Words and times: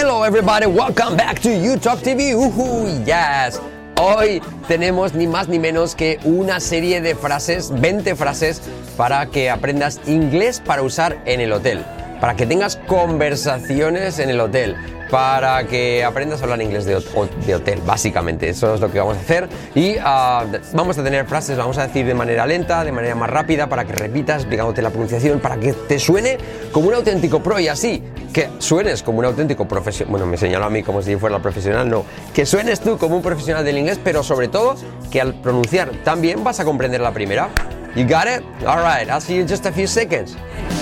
Hello 0.00 0.22
everybody, 0.22 0.66
welcome 0.66 1.16
back 1.16 1.40
to 1.40 1.48
YouTalk 1.48 1.98
TV. 2.02 2.32
Uhu, 2.32 3.04
yes. 3.04 3.60
Hoy 3.96 4.40
tenemos 4.68 5.12
ni 5.12 5.26
más 5.26 5.48
ni 5.48 5.58
menos 5.58 5.96
que 5.96 6.20
una 6.22 6.60
serie 6.60 7.00
de 7.00 7.16
frases, 7.16 7.72
20 7.80 8.14
frases 8.14 8.62
para 8.96 9.26
que 9.26 9.50
aprendas 9.50 10.00
inglés 10.06 10.62
para 10.64 10.82
usar 10.82 11.20
en 11.24 11.40
el 11.40 11.52
hotel, 11.52 11.84
para 12.20 12.34
que 12.34 12.46
tengas 12.46 12.76
conversaciones 12.76 14.18
en 14.18 14.30
el 14.30 14.40
hotel 14.40 14.76
para 15.10 15.64
que 15.66 16.04
aprendas 16.04 16.40
a 16.40 16.44
hablar 16.44 16.60
inglés 16.62 16.84
de, 16.84 16.96
hotel, 16.96 17.80
básicamente. 17.84 18.48
Eso 18.48 18.74
es 18.74 18.80
lo 18.80 18.90
que 18.90 18.98
vamos 18.98 19.16
a 19.16 19.20
hacer. 19.20 19.48
Y 19.74 19.96
ah, 20.00 20.44
vamos 20.72 20.98
a 20.98 21.04
tener 21.04 21.26
frases, 21.26 21.56
vamos 21.56 21.78
a 21.78 21.86
decir 21.86 22.06
de 22.06 22.14
manera 22.14 22.46
lenta, 22.46 22.84
de 22.84 22.92
manera 22.92 23.14
más 23.14 23.30
rápida, 23.30 23.68
para 23.68 23.84
que 23.84 23.92
repitas, 23.92 24.42
explicándote 24.42 24.82
la 24.82 24.90
pronunciación, 24.90 25.40
para 25.40 25.56
que 25.56 25.72
te 25.72 25.98
suene 25.98 26.38
como 26.72 26.88
un 26.88 26.94
auténtico 26.94 27.42
pro 27.42 27.58
y 27.58 27.68
así, 27.68 28.02
que 28.32 28.50
suenes 28.58 29.02
como 29.02 29.20
un 29.20 29.24
auténtico 29.24 29.66
profesional. 29.66 30.10
Bueno, 30.10 30.26
me 30.26 30.36
señaló 30.36 30.66
a 30.66 30.70
mí 30.70 30.82
como 30.82 31.02
si 31.02 31.16
fuera 31.16 31.40
profesional, 31.40 31.88
no. 31.88 32.04
Que 32.34 32.44
suenes 32.44 32.80
tú 32.80 32.98
como 32.98 33.16
un 33.16 33.22
profesional 33.22 33.64
del 33.64 33.78
inglés, 33.78 33.98
pero 34.02 34.22
sobre 34.22 34.48
todo 34.48 34.76
que 35.10 35.20
al 35.20 35.34
pronunciar 35.34 35.90
también 36.04 36.44
vas 36.44 36.60
a 36.60 36.64
comprender 36.64 37.00
la 37.00 37.12
primera. 37.12 37.48
You 37.96 38.04
got 38.04 38.26
it? 38.26 38.44
Alright, 38.66 39.08
I'll 39.08 39.20
see 39.20 39.36
you 39.36 39.40
in 39.40 39.48
just 39.48 39.64
a 39.66 39.72
few 39.72 39.86
seconds. 39.86 40.36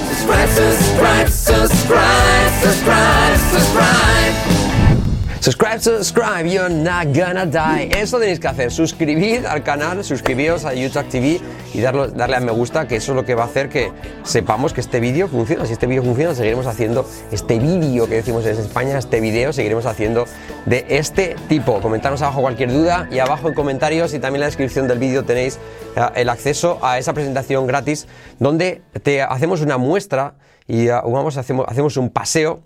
Subscribe, 0.09 0.48
subscribe, 0.48 1.28
subscribe, 1.28 2.51
subscribe, 2.62 3.38
subscribe. 3.38 4.66
Subscribe, 5.47 5.81
subscribe, 5.81 6.45
you're 6.45 6.69
not 6.69 7.15
gonna 7.15 7.47
die. 7.47 7.89
Eso 7.97 8.19
tenéis 8.19 8.41
que 8.41 8.49
hacer. 8.49 8.73
Suscribid 8.73 9.47
al 9.47 9.63
canal, 9.63 10.03
suscribíos 10.03 10.65
a 10.65 10.75
YouTube 10.75 11.09
TV 11.09 11.41
y 11.73 11.81
darle, 11.81 12.35
a 12.35 12.41
me 12.41 12.51
gusta, 12.51 12.89
que 12.89 12.97
eso 12.97 13.13
es 13.13 13.17
lo 13.17 13.25
que 13.25 13.37
va 13.37 13.45
a 13.45 13.47
hacer 13.47 13.69
que 13.69 13.93
sepamos 14.25 14.73
que 14.73 14.81
este 14.81 14.99
vídeo 14.99 15.29
funciona. 15.29 15.65
Si 15.65 15.73
este 15.73 15.87
vídeo 15.87 16.03
funciona, 16.03 16.35
seguiremos 16.35 16.67
haciendo 16.67 17.09
este 17.31 17.61
vídeo 17.61 18.09
que 18.09 18.17
decimos 18.17 18.45
en 18.45 18.57
España, 18.57 18.99
este 18.99 19.21
vídeo 19.21 19.53
seguiremos 19.53 19.87
haciendo 19.87 20.25
de 20.65 20.85
este 20.89 21.37
tipo. 21.49 21.81
Comentaros 21.81 22.23
abajo 22.23 22.41
cualquier 22.41 22.73
duda 22.73 23.09
y 23.13 23.21
abajo 23.21 23.47
en 23.47 23.55
comentarios 23.55 24.15
y 24.15 24.19
también 24.19 24.38
en 24.38 24.41
la 24.41 24.47
descripción 24.47 24.88
del 24.88 24.99
vídeo 24.99 25.25
tenéis 25.25 25.60
eh, 25.95 26.01
el 26.16 26.29
acceso 26.29 26.81
a 26.83 26.99
esa 26.99 27.13
presentación 27.13 27.69
gratis 27.69 28.09
donde 28.41 28.83
te 29.05 29.23
hacemos 29.23 29.60
una 29.60 29.79
muestra 29.79 30.35
y 30.66 30.88
uh, 30.88 31.03
vamos, 31.05 31.37
hacemos 31.37 31.97
un 31.99 32.10
paseo 32.10 32.65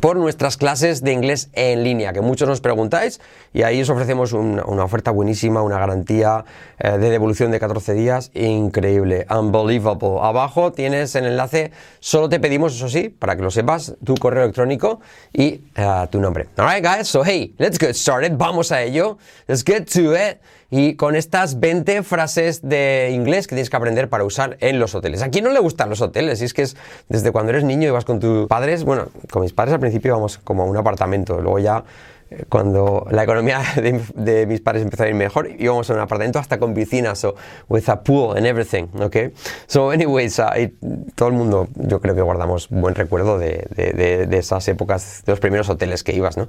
por 0.00 0.16
nuestras 0.16 0.56
clases 0.56 1.02
de 1.02 1.12
inglés 1.12 1.50
en 1.52 1.82
línea, 1.82 2.12
que 2.12 2.20
muchos 2.20 2.48
nos 2.48 2.60
preguntáis, 2.60 3.20
y 3.52 3.62
ahí 3.62 3.82
os 3.82 3.90
ofrecemos 3.90 4.32
una, 4.32 4.62
oferta 4.84 5.10
buenísima, 5.10 5.62
una 5.62 5.78
garantía 5.78 6.44
eh, 6.78 6.98
de 6.98 7.10
devolución 7.10 7.50
de 7.50 7.58
14 7.58 7.94
días, 7.94 8.30
increíble, 8.34 9.26
unbelievable. 9.28 10.18
Abajo 10.22 10.72
tienes 10.72 11.14
el 11.16 11.26
enlace, 11.26 11.72
solo 11.98 12.28
te 12.28 12.38
pedimos, 12.38 12.74
eso 12.74 12.88
sí, 12.88 13.08
para 13.08 13.34
que 13.36 13.42
lo 13.42 13.50
sepas, 13.50 13.94
tu 14.04 14.14
correo 14.14 14.44
electrónico 14.44 15.00
y 15.32 15.62
eh, 15.74 16.06
tu 16.10 16.20
nombre. 16.20 16.48
Alright, 16.56 16.84
guys, 16.84 17.08
so 17.08 17.24
hey, 17.24 17.54
let's 17.58 17.78
get 17.78 17.94
started, 17.94 18.32
vamos 18.36 18.70
a 18.70 18.82
ello, 18.82 19.18
let's 19.48 19.64
get 19.64 19.86
to 19.92 20.14
it 20.14 20.40
y 20.70 20.94
con 20.94 21.16
estas 21.16 21.58
20 21.60 22.02
frases 22.02 22.62
de 22.62 23.10
inglés 23.12 23.46
que 23.46 23.54
tienes 23.54 23.70
que 23.70 23.76
aprender 23.76 24.08
para 24.08 24.24
usar 24.24 24.56
en 24.60 24.78
los 24.78 24.94
hoteles. 24.94 25.22
¿A 25.22 25.30
quién 25.30 25.44
no 25.44 25.50
le 25.50 25.60
gustan 25.60 25.90
los 25.90 26.00
hoteles? 26.00 26.40
Y 26.42 26.44
es 26.44 26.54
que 26.54 26.62
es 26.62 26.76
desde 27.08 27.32
cuando 27.32 27.50
eres 27.50 27.64
niño 27.64 27.88
y 27.88 27.90
vas 27.90 28.04
con 28.04 28.20
tus 28.20 28.46
padres, 28.46 28.84
bueno, 28.84 29.08
con 29.30 29.42
mis 29.42 29.52
padres 29.52 29.74
al 29.74 29.80
principio 29.80 30.10
íbamos 30.10 30.38
como 30.38 30.62
a 30.62 30.66
un 30.66 30.76
apartamento, 30.76 31.40
luego 31.40 31.58
ya 31.58 31.84
eh, 32.30 32.44
cuando 32.48 33.06
la 33.10 33.24
economía 33.24 33.60
de, 34.14 34.46
mis 34.46 34.60
padres 34.60 34.84
empezó 34.84 35.02
a 35.02 35.08
ir 35.08 35.14
mejor, 35.14 35.50
íbamos 35.58 35.90
a 35.90 35.94
un 35.94 36.00
apartamento 36.00 36.38
hasta 36.38 36.58
con 36.58 36.72
piscina, 36.74 37.16
so 37.16 37.34
with 37.68 37.88
a 37.88 38.02
pool 38.02 38.36
and 38.36 38.46
everything, 38.46 38.86
okay? 39.00 39.32
So 39.66 39.90
anyways, 39.90 40.38
uh, 40.38 40.70
todo 41.16 41.28
el 41.28 41.34
mundo 41.34 41.68
yo 41.74 42.00
creo 42.00 42.14
que 42.14 42.22
guardamos 42.22 42.68
buen 42.68 42.94
recuerdo 42.94 43.38
de, 43.38 43.66
de, 43.74 44.26
de, 44.26 44.38
esas 44.38 44.68
épocas, 44.68 45.24
de 45.26 45.32
los 45.32 45.40
primeros 45.40 45.68
hoteles 45.68 46.04
que 46.04 46.12
ibas, 46.12 46.36
¿no? 46.36 46.44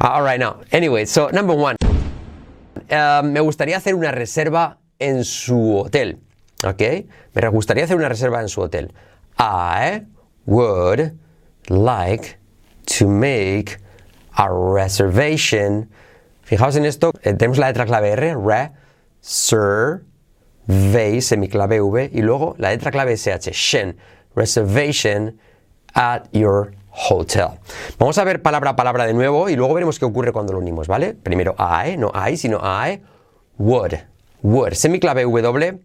Uh, 0.00 0.08
all 0.08 0.24
right, 0.24 0.38
now, 0.38 0.56
anyway, 0.72 1.06
so 1.06 1.30
number 1.30 1.56
one. 1.56 1.75
Eh, 2.88 3.20
me 3.24 3.40
gustaría 3.40 3.76
hacer 3.76 3.94
una 3.94 4.10
reserva 4.10 4.78
en 4.98 5.24
su 5.24 5.78
hotel. 5.78 6.20
¿Ok? 6.64 6.82
Me 7.34 7.48
gustaría 7.48 7.84
hacer 7.84 7.96
una 7.96 8.08
reserva 8.08 8.40
en 8.40 8.48
su 8.48 8.60
hotel. 8.62 8.92
I 9.38 10.06
would 10.46 11.12
like 11.68 12.38
to 12.98 13.08
make 13.08 13.78
a 14.36 14.48
reservation. 14.48 15.90
Fijaos 16.42 16.76
en 16.76 16.84
esto, 16.84 17.12
eh, 17.22 17.34
tenemos 17.34 17.58
la 17.58 17.68
letra 17.68 17.84
clave 17.84 18.10
R, 18.10 18.34
re, 18.34 18.72
sir, 19.20 20.04
ve, 20.66 21.20
semiclave 21.20 21.80
V, 21.80 22.10
y 22.12 22.22
luego 22.22 22.54
la 22.58 22.70
letra 22.70 22.90
clave 22.90 23.16
SH, 23.16 23.52
shen, 23.52 23.96
reservation 24.34 25.38
at 25.94 26.28
your 26.32 26.72
hotel. 27.08 27.48
Vamos 27.98 28.18
a 28.18 28.24
ver 28.24 28.42
palabra 28.42 28.70
a 28.70 28.76
palabra 28.76 29.06
de 29.06 29.14
nuevo 29.14 29.48
y 29.48 29.56
luego 29.56 29.74
veremos 29.74 29.98
qué 29.98 30.04
ocurre 30.04 30.32
cuando 30.32 30.52
lo 30.52 30.58
unimos, 30.58 30.88
¿vale? 30.88 31.14
Primero 31.14 31.54
I, 31.58 31.96
no 31.96 32.12
I, 32.14 32.36
sino 32.36 32.58
I 32.58 33.02
would. 33.58 33.94
Would. 34.42 34.74
Semiclave 34.74 35.24
W 35.24 35.80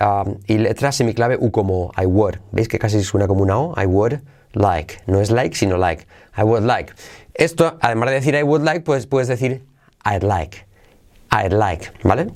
um, 0.00 0.38
y 0.46 0.58
letra 0.58 0.92
semiclave 0.92 1.36
U 1.40 1.50
como 1.50 1.92
I 1.96 2.06
would. 2.06 2.36
¿Veis 2.52 2.68
que 2.68 2.78
casi 2.78 3.02
suena 3.02 3.26
como 3.26 3.42
una 3.42 3.58
O? 3.58 3.74
I 3.80 3.86
would 3.86 4.20
like. 4.52 4.98
No 5.06 5.20
es 5.20 5.30
like, 5.30 5.56
sino 5.56 5.76
like. 5.76 6.06
I 6.36 6.42
would 6.42 6.64
like. 6.64 6.92
Esto, 7.34 7.78
además 7.80 8.10
de 8.10 8.14
decir 8.16 8.34
I 8.34 8.42
would 8.42 8.62
like, 8.62 8.80
pues 8.80 9.06
puedes 9.06 9.28
decir 9.28 9.64
I'd 10.04 10.22
like. 10.22 10.66
I'd 11.30 11.52
like, 11.52 11.90
¿vale? 12.02 12.28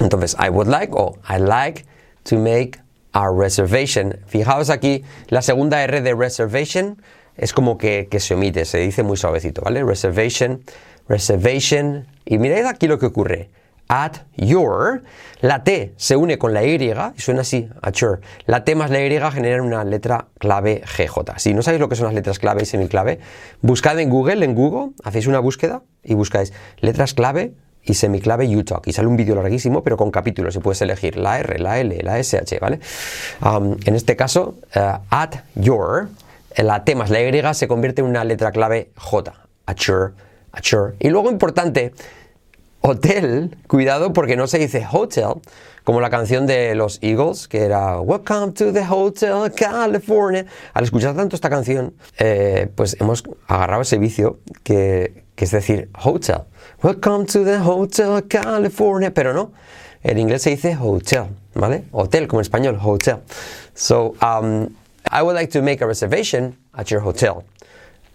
Entonces, 0.00 0.36
I 0.38 0.48
would 0.48 0.68
like 0.68 0.92
o 0.94 1.18
I'd 1.28 1.40
like 1.40 1.84
to 2.24 2.36
make 2.38 2.78
a 3.12 3.30
reservation. 3.30 4.18
Fijaos 4.26 4.70
aquí 4.70 5.04
la 5.28 5.42
segunda 5.42 5.82
R 5.82 6.00
de 6.00 6.14
reservation 6.14 7.00
es 7.36 7.52
como 7.52 7.78
que, 7.78 8.08
se 8.18 8.34
omite, 8.34 8.64
se 8.64 8.78
dice 8.78 9.02
muy 9.02 9.16
suavecito, 9.16 9.62
¿vale? 9.62 9.82
Reservation, 9.84 10.62
reservation. 11.08 12.06
Y 12.24 12.38
mirad 12.38 12.66
aquí 12.66 12.86
lo 12.86 12.98
que 12.98 13.06
ocurre. 13.06 13.50
At 13.88 14.16
your, 14.36 15.04
la 15.40 15.62
T 15.62 15.92
se 15.96 16.16
une 16.16 16.38
con 16.38 16.52
la 16.52 16.64
Y 16.64 16.74
y 16.74 17.20
suena 17.20 17.42
así, 17.42 17.68
at 17.82 17.92
your. 17.92 18.20
La 18.46 18.64
T 18.64 18.74
más 18.74 18.90
la 18.90 19.00
Y 19.00 19.10
generan 19.30 19.60
una 19.60 19.84
letra 19.84 20.26
clave 20.38 20.82
GJ. 20.84 21.38
Si 21.38 21.54
no 21.54 21.62
sabéis 21.62 21.80
lo 21.80 21.88
que 21.88 21.94
son 21.94 22.06
las 22.06 22.14
letras 22.14 22.40
clave 22.40 22.62
y 22.62 22.66
semiclave, 22.66 23.20
buscad 23.60 24.00
en 24.00 24.10
Google, 24.10 24.44
en 24.44 24.56
Google, 24.56 24.92
hacéis 25.04 25.28
una 25.28 25.38
búsqueda 25.38 25.82
y 26.02 26.14
buscáis 26.14 26.52
letras 26.80 27.14
clave 27.14 27.54
y 27.84 27.94
semiclave 27.94 28.48
UTalk. 28.56 28.88
Y 28.88 28.92
sale 28.92 29.06
un 29.06 29.16
vídeo 29.16 29.36
larguísimo, 29.36 29.84
pero 29.84 29.96
con 29.96 30.10
capítulos. 30.10 30.56
Y 30.56 30.58
puedes 30.58 30.82
elegir 30.82 31.16
la 31.16 31.38
R, 31.38 31.60
la 31.60 31.78
L, 31.78 31.96
la 32.02 32.18
SH, 32.18 32.58
¿vale? 32.58 32.80
Um, 33.40 33.76
en 33.84 33.94
este 33.94 34.16
caso, 34.16 34.56
uh, 34.74 34.98
at 35.10 35.36
your 35.54 36.08
la 36.62 36.84
T 36.84 36.94
más 36.94 37.10
la 37.10 37.20
Y 37.20 37.54
se 37.54 37.68
convierte 37.68 38.00
en 38.00 38.08
una 38.08 38.24
letra 38.24 38.50
clave 38.50 38.90
J. 38.96 39.32
Assure, 39.66 40.14
assure. 40.52 40.94
Y 41.00 41.10
luego 41.10 41.30
importante, 41.30 41.92
hotel, 42.80 43.56
cuidado 43.66 44.12
porque 44.12 44.36
no 44.36 44.46
se 44.46 44.58
dice 44.58 44.86
hotel, 44.90 45.40
como 45.84 46.00
la 46.00 46.10
canción 46.10 46.46
de 46.46 46.74
los 46.74 46.98
Eagles, 47.02 47.46
que 47.46 47.64
era 47.64 48.00
Welcome 48.00 48.52
to 48.52 48.72
the 48.72 48.84
Hotel 48.88 49.52
California. 49.54 50.46
Al 50.72 50.84
escuchar 50.84 51.14
tanto 51.14 51.36
esta 51.36 51.50
canción, 51.50 51.94
eh, 52.18 52.68
pues 52.74 52.96
hemos 53.00 53.22
agarrado 53.46 53.82
ese 53.82 53.98
vicio 53.98 54.40
que, 54.62 55.24
es 55.36 55.50
decir 55.50 55.90
hotel. 56.02 56.42
Welcome 56.82 57.26
to 57.26 57.44
the 57.44 57.58
Hotel 57.58 58.26
California, 58.26 59.12
pero 59.12 59.32
no. 59.32 59.52
En 60.02 60.18
inglés 60.18 60.42
se 60.42 60.50
dice 60.50 60.76
hotel, 60.80 61.26
¿vale? 61.54 61.84
Hotel 61.92 62.26
como 62.28 62.40
en 62.40 62.42
español, 62.42 62.78
hotel. 62.82 63.18
So, 63.74 64.14
um, 64.22 64.68
I 65.10 65.22
would 65.22 65.34
like 65.34 65.50
to 65.50 65.62
make 65.62 65.80
a 65.80 65.86
reservation 65.86 66.56
at 66.74 66.90
your 66.90 67.00
hotel. 67.00 67.44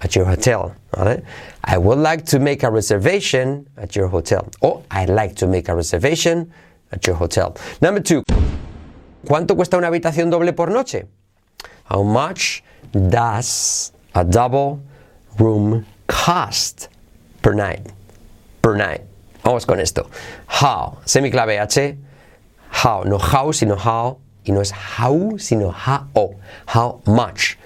At 0.02 0.16
your 0.16 0.26
hotel. 0.26 0.76
I 1.64 1.78
would 1.78 2.00
like 2.00 2.26
to 2.28 2.40
make 2.40 2.64
a 2.64 2.72
reservation 2.72 3.68
at 3.78 3.96
your 3.96 4.08
hotel. 4.08 4.50
Or 4.62 4.84
I'd 4.92 5.10
like 5.10 5.36
to 5.38 5.48
make 5.48 5.70
a 5.70 5.76
reservation 5.76 6.52
at 6.92 7.06
your 7.08 7.16
hotel. 7.16 7.56
Number 7.82 8.02
two. 8.02 8.24
¿Cuánto 9.26 9.56
cuesta 9.56 9.78
una 9.78 9.88
habitación 9.88 10.30
doble 10.32 10.54
por 10.54 10.68
noche? 10.70 11.06
How 11.86 12.04
much 12.04 12.64
does 12.92 13.92
a 14.16 14.24
double 14.24 14.82
room 15.40 15.86
cost 16.08 16.90
per 17.42 17.54
night? 17.54 17.92
Per 18.62 18.76
night. 18.76 19.02
Vamos 19.44 19.66
con 19.66 19.80
esto. 19.80 20.10
How. 20.48 20.98
Semiclave 21.06 21.60
H. 21.62 21.96
How. 22.70 23.04
No 23.04 23.18
how, 23.18 23.52
sino 23.52 23.76
how. 23.76 24.18
Y 24.44 24.52
no 24.52 24.62
es 24.62 24.74
how, 24.74 25.38
sino 25.38 25.72
how. 25.72 26.36
How 26.74 27.02
much. 27.06 27.58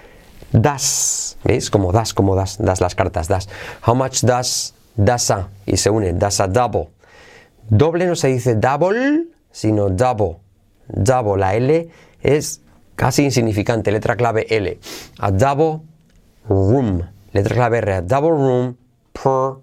Das. 0.51 1.37
¿Veis? 1.43 1.69
Como 1.69 1.91
das, 1.91 2.13
como 2.13 2.35
das. 2.35 2.57
Das 2.57 2.81
las 2.81 2.95
cartas, 2.95 3.27
das. 3.27 3.47
How 3.85 3.95
much 3.95 4.21
does, 4.21 4.73
does 4.95 5.31
a. 5.31 5.49
Y 5.65 5.77
se 5.77 5.89
une. 5.89 6.13
Does 6.13 6.39
a 6.39 6.47
double. 6.47 6.89
Doble 7.69 8.05
no 8.05 8.15
se 8.15 8.27
dice 8.27 8.55
double, 8.55 9.27
sino 9.51 9.89
double. 9.89 10.37
Double. 10.87 11.37
La 11.39 11.55
L 11.55 11.89
es 12.21 12.61
casi 12.95 13.23
insignificante. 13.23 13.91
Letra 13.91 14.15
clave 14.15 14.45
L. 14.49 14.79
A 15.19 15.31
double 15.31 15.81
room. 16.49 17.03
Letra 17.31 17.55
clave 17.55 17.77
R. 17.77 17.93
A 17.93 18.01
double 18.01 18.31
room 18.31 18.77
per. 19.13 19.55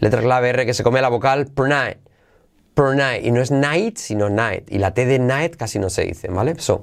Letra 0.00 0.20
clave 0.20 0.50
R 0.50 0.66
que 0.66 0.74
se 0.74 0.82
come 0.82 1.00
la 1.00 1.08
vocal 1.08 1.46
per 1.46 1.68
night 1.68 2.07
per 2.78 2.94
night. 2.94 3.26
Y 3.26 3.32
no 3.34 3.40
es 3.40 3.50
night, 3.50 3.98
sino 3.98 4.28
night. 4.30 4.70
Y 4.70 4.78
la 4.78 4.92
T 4.92 5.04
de 5.04 5.18
night 5.18 5.56
casi 5.56 5.80
no 5.80 5.90
se 5.90 6.04
dice, 6.04 6.28
¿vale? 6.30 6.54
So, 6.60 6.82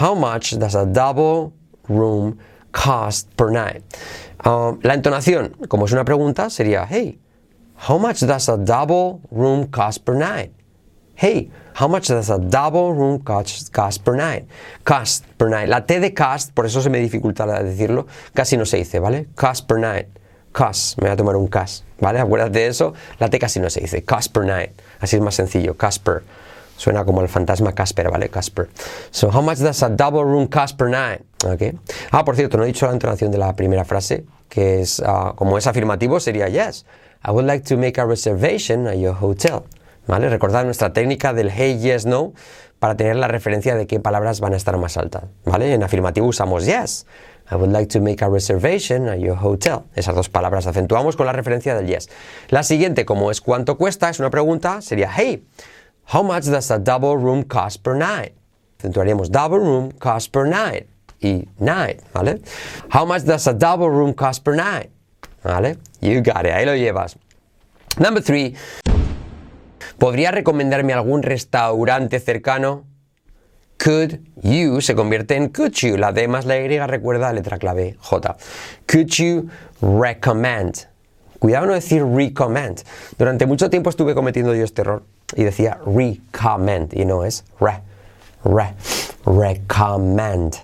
how 0.00 0.14
much 0.14 0.58
does 0.58 0.74
a 0.74 0.84
double 0.84 1.54
room 1.88 2.38
cost 2.72 3.28
per 3.36 3.50
night. 3.50 3.82
Um, 4.44 4.78
la 4.82 4.94
entonación, 4.94 5.56
como 5.68 5.86
es 5.86 5.92
una 5.92 6.04
pregunta, 6.04 6.50
sería, 6.50 6.86
hey, 6.88 7.18
how 7.88 7.98
much 7.98 8.20
does 8.20 8.48
a 8.48 8.56
double 8.56 9.20
room 9.30 9.66
cost 9.68 10.04
per 10.04 10.14
night? 10.14 10.52
Hey, 11.14 11.50
how 11.74 11.88
much 11.88 12.08
does 12.08 12.30
a 12.30 12.38
double 12.38 12.94
room 12.94 13.20
cost, 13.20 13.72
cost 13.72 14.04
per 14.04 14.16
night? 14.16 14.46
Cost 14.84 15.24
per 15.36 15.50
night. 15.50 15.68
La 15.68 15.80
T 15.80 16.00
de 16.00 16.14
cost, 16.14 16.54
por 16.54 16.64
eso 16.64 16.80
se 16.80 16.88
me 16.88 16.98
dificulta 17.00 17.46
decirlo, 17.62 18.06
casi 18.34 18.56
no 18.56 18.64
se 18.64 18.78
dice, 18.78 19.00
¿vale? 19.00 19.28
Cost 19.34 19.66
per 19.66 19.78
night. 19.78 20.19
Cost, 20.52 20.98
me 20.98 21.08
voy 21.08 21.12
a 21.12 21.16
tomar 21.16 21.36
un 21.36 21.46
cost, 21.46 21.84
¿vale? 22.00 22.18
Acuérdate 22.18 22.58
de 22.58 22.66
eso, 22.66 22.92
la 23.18 23.28
T 23.28 23.38
casi 23.38 23.60
no 23.60 23.70
se 23.70 23.80
dice. 23.80 24.04
Cost 24.04 24.32
per 24.32 24.44
night. 24.44 24.72
Así 25.00 25.16
es 25.16 25.22
más 25.22 25.34
sencillo, 25.34 25.76
Casper. 25.76 26.22
Suena 26.76 27.04
como 27.04 27.20
el 27.20 27.28
fantasma 27.28 27.74
Casper, 27.74 28.10
¿vale? 28.10 28.30
Casper. 28.30 28.68
So, 29.10 29.28
how 29.28 29.42
much 29.42 29.58
does 29.58 29.82
a 29.82 29.90
double 29.90 30.24
room 30.24 30.46
cost 30.48 30.78
per 30.78 30.88
night? 30.88 31.20
Okay. 31.44 31.78
Ah, 32.10 32.24
por 32.24 32.36
cierto, 32.36 32.56
no 32.56 32.64
he 32.64 32.68
dicho 32.68 32.86
la 32.86 32.92
entonación 32.92 33.30
de 33.30 33.36
la 33.36 33.54
primera 33.54 33.84
frase, 33.84 34.24
que 34.48 34.80
es, 34.80 34.98
uh, 35.00 35.34
como 35.36 35.58
es 35.58 35.66
afirmativo, 35.66 36.18
sería 36.20 36.48
yes. 36.48 36.86
I 37.22 37.32
would 37.32 37.44
like 37.44 37.64
to 37.68 37.76
make 37.76 38.00
a 38.00 38.06
reservation 38.06 38.86
at 38.88 38.96
your 38.96 39.14
hotel. 39.20 39.64
¿Vale? 40.06 40.30
Recordad 40.30 40.64
nuestra 40.64 40.92
técnica 40.92 41.34
del 41.34 41.50
hey, 41.50 41.78
yes, 41.78 42.06
no, 42.06 42.32
para 42.78 42.96
tener 42.96 43.16
la 43.16 43.28
referencia 43.28 43.74
de 43.76 43.86
qué 43.86 44.00
palabras 44.00 44.40
van 44.40 44.54
a 44.54 44.56
estar 44.56 44.76
más 44.78 44.96
altas. 44.96 45.24
¿Vale? 45.44 45.74
En 45.74 45.82
afirmativo 45.82 46.26
usamos 46.26 46.64
yes. 46.64 47.06
I 47.50 47.56
would 47.56 47.72
like 47.72 47.88
to 47.88 48.00
make 48.00 48.22
a 48.22 48.28
reservation 48.28 49.08
at 49.08 49.18
your 49.18 49.36
hotel. 49.36 49.84
Esas 49.96 50.14
dos 50.14 50.28
palabras 50.28 50.66
acentuamos 50.66 51.16
con 51.16 51.26
la 51.26 51.32
referencia 51.32 51.74
del 51.74 51.86
yes. 51.86 52.08
La 52.48 52.62
siguiente, 52.62 53.04
como 53.04 53.30
es 53.30 53.40
cuánto 53.40 53.76
cuesta, 53.76 54.08
es 54.08 54.20
una 54.20 54.30
pregunta, 54.30 54.80
sería 54.80 55.10
hey, 55.10 55.44
How 56.12 56.24
much 56.24 56.44
does 56.46 56.70
a 56.72 56.78
double 56.78 57.16
room 57.16 57.44
cost 57.44 57.84
per 57.84 57.94
night? 57.94 58.32
Acentuaríamos 58.80 59.30
double 59.30 59.60
room 59.60 59.92
cost 59.92 60.32
per 60.32 60.44
night 60.44 60.88
y 61.22 61.46
night, 61.60 62.02
¿vale? 62.12 62.40
How 62.90 63.04
much 63.04 63.22
does 63.22 63.46
a 63.46 63.52
double 63.52 63.90
room 63.90 64.12
cost 64.12 64.42
per 64.42 64.56
night? 64.56 64.90
¿Vale? 65.44 65.76
You 66.00 66.20
got 66.20 66.46
it, 66.46 66.52
ahí 66.52 66.64
lo 66.64 66.74
llevas. 66.74 67.16
Number 67.98 68.20
three. 68.22 68.56
¿Podría 69.98 70.32
recomendarme 70.32 70.94
algún 70.94 71.22
restaurante 71.22 72.18
cercano? 72.18 72.89
Could 73.80 74.20
you 74.42 74.82
se 74.82 74.94
convierte 74.94 75.36
en 75.36 75.48
could 75.48 75.72
you. 75.72 75.96
La 75.96 76.12
D 76.12 76.28
más 76.28 76.44
la 76.44 76.58
Y 76.58 76.78
recuerda 76.86 77.28
la 77.28 77.32
letra 77.32 77.58
clave 77.58 77.96
J. 77.98 78.36
Could 78.86 79.08
you 79.08 79.48
recommend? 79.80 80.86
Cuidado 81.38 81.66
no 81.66 81.72
decir 81.72 82.04
recommend. 82.04 82.82
Durante 83.16 83.46
mucho 83.46 83.70
tiempo 83.70 83.88
estuve 83.88 84.14
cometiendo 84.14 84.54
yo 84.54 84.64
este 84.64 84.82
error 84.82 85.02
y 85.34 85.44
decía 85.44 85.78
recommend 85.86 86.92
y 86.92 87.06
no 87.06 87.24
es 87.24 87.44
re, 87.58 87.80
re, 88.44 88.74
recommend, 89.24 90.56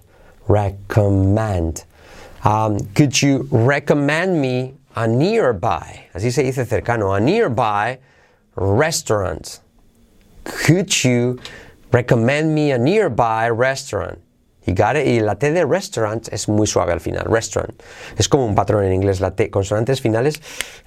recommend. 0.47 1.85
Um, 2.45 2.79
could 2.95 3.13
you 3.23 3.49
recommend 3.51 4.39
me 4.43 4.75
a 4.95 5.07
nearby? 5.07 6.11
Así 6.13 6.31
se 6.31 6.43
dice 6.43 6.67
cercano, 6.67 7.15
a 7.15 7.21
nearby 7.21 7.99
restaurant. 8.57 9.61
Could 10.45 10.91
you 11.03 11.39
recommend 11.93 12.55
me 12.55 12.73
a 12.73 12.79
nearby 12.79 13.49
restaurant? 13.51 14.19
Y, 14.67 15.21
la 15.21 15.37
T 15.37 15.53
de 15.53 15.65
restaurant 15.65 16.29
es 16.33 16.49
muy 16.49 16.67
suave 16.67 16.93
al 16.93 17.01
final. 17.01 17.25
Restaurant. 17.31 17.81
Es 18.19 18.29
como 18.29 18.45
un 18.45 18.57
patrón 18.57 18.85
en 18.85 18.93
inglés. 18.93 19.21
La 19.21 19.31
T, 19.31 19.49
consonantes 19.49 20.01
finales, 20.01 20.41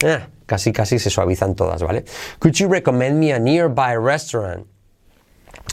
eh, 0.04 0.20
casi 0.46 0.74
casi 0.74 1.00
se 1.00 1.10
suavizan 1.10 1.56
todas, 1.56 1.82
¿vale? 1.82 2.04
Could 2.40 2.56
you 2.56 2.68
recommend 2.68 3.20
me 3.20 3.32
a 3.32 3.40
nearby 3.40 3.96
restaurant? 3.96 4.68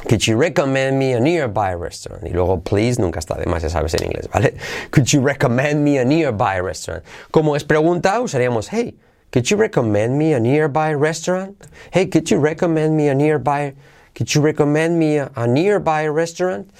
Could 0.08 0.20
you 0.26 0.38
recommend 0.38 0.98
me 0.98 1.14
a 1.14 1.20
nearby 1.20 1.74
restaurant? 1.74 2.24
Y 2.24 2.30
luego, 2.30 2.62
please, 2.62 3.00
nunca 3.00 3.18
está 3.18 3.36
de 3.36 3.46
más, 3.46 3.62
ya 3.62 3.70
sabes 3.70 3.94
en 3.94 4.04
inglés, 4.04 4.28
¿vale? 4.32 4.54
Could 4.90 5.06
you 5.12 5.20
recommend 5.20 5.82
me 5.82 5.98
a 5.98 6.04
nearby 6.04 6.60
restaurant? 6.60 7.04
Como 7.32 7.56
es 7.56 7.64
pregunta, 7.64 8.20
usaríamos, 8.20 8.68
hey, 8.68 8.94
could 9.32 9.44
you 9.50 9.56
recommend 9.56 10.16
me 10.16 10.34
a 10.34 10.40
nearby 10.40 10.94
restaurant? 10.94 11.56
Hey, 11.90 12.08
could 12.08 12.30
you 12.30 12.38
recommend 12.38 12.96
me 12.96 13.08
a 13.08 13.14
nearby, 13.14 13.74
could 14.16 14.34
you 14.34 14.40
recommend 14.40 14.98
me 14.98 15.18
a 15.18 15.46
nearby 15.46 16.08
restaurant? 16.08 16.70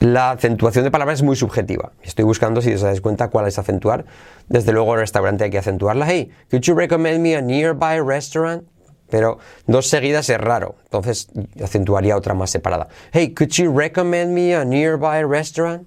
La 0.00 0.32
acentuación 0.32 0.84
de 0.84 0.90
palabras 0.90 1.20
es 1.20 1.22
muy 1.22 1.36
subjetiva. 1.36 1.92
Estoy 2.02 2.24
buscando, 2.24 2.60
si 2.60 2.72
os 2.72 2.82
dais 2.82 3.00
cuenta, 3.00 3.28
cuál 3.28 3.46
es 3.46 3.58
acentuar. 3.58 4.04
Desde 4.48 4.72
luego, 4.72 4.94
el 4.94 5.00
restaurante 5.00 5.44
hay 5.44 5.50
que 5.50 5.58
acentuarla. 5.58 6.06
Hey, 6.06 6.30
could 6.50 6.62
you 6.62 6.74
recommend 6.74 7.22
me 7.22 7.36
a 7.36 7.40
nearby 7.40 8.00
restaurant? 8.00 8.64
Pero 9.08 9.38
dos 9.66 9.86
seguidas 9.86 10.28
es 10.28 10.38
raro, 10.38 10.74
entonces 10.84 11.28
acentuaría 11.62 12.16
otra 12.16 12.34
más 12.34 12.50
separada. 12.50 12.88
Hey, 13.12 13.32
could 13.32 13.52
you 13.52 13.70
recommend 13.70 14.34
me 14.34 14.54
a 14.54 14.64
nearby 14.64 15.22
restaurant? 15.22 15.86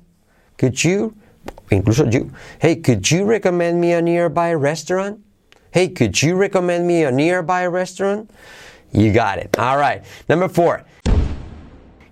Could 0.57 0.75
you, 0.83 1.13
incluso 1.69 2.09
you. 2.09 2.31
Hey, 2.59 2.81
could 2.81 3.01
you 3.11 3.25
recommend 3.25 3.79
me 3.81 3.93
a 3.93 4.01
nearby 4.01 4.53
restaurant? 4.53 5.19
Hey, 5.71 5.89
could 5.89 6.21
you 6.21 6.37
recommend 6.37 6.87
me 6.87 7.03
a 7.03 7.11
nearby 7.11 7.67
restaurant? 7.67 8.31
You 8.91 9.11
got 9.11 9.37
it. 9.37 9.57
All 9.57 9.77
right. 9.77 10.03
Number 10.27 10.49
four. 10.49 10.83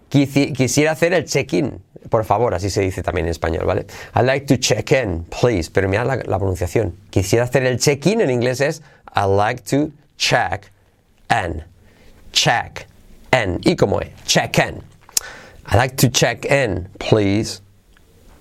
Quisiera 0.10 0.92
hacer 0.92 1.14
el 1.14 1.26
check-in 1.26 1.82
por 2.10 2.24
favor, 2.24 2.54
así 2.54 2.70
se 2.70 2.82
dice 2.82 3.04
también 3.04 3.26
en 3.28 3.32
español, 3.32 3.66
¿vale? 3.66 3.86
I'd 4.16 4.26
like 4.26 4.46
to 4.48 4.58
check 4.58 4.92
in, 4.92 5.26
please. 5.30 5.70
Pero 5.70 5.88
mira 5.90 6.06
la, 6.06 6.18
la 6.26 6.38
pronunciación. 6.38 6.94
Quisiera 7.10 7.46
hacer 7.46 7.66
el 7.66 7.78
check-in 7.78 8.22
en 8.22 8.30
inglés 8.30 8.62
es 8.62 8.82
I'd 9.16 9.26
like 9.26 9.64
to 9.66 9.92
check 10.18 10.72
in. 11.30 11.64
Check 12.32 12.88
in. 13.34 13.60
¿Y 13.64 13.76
cómo 13.76 14.02
es? 14.02 14.10
Check 14.26 14.60
in. 14.60 14.82
I'd 15.68 15.78
like 15.78 15.96
to 15.98 16.10
check 16.10 16.46
in, 16.46 16.90
please. 17.00 17.62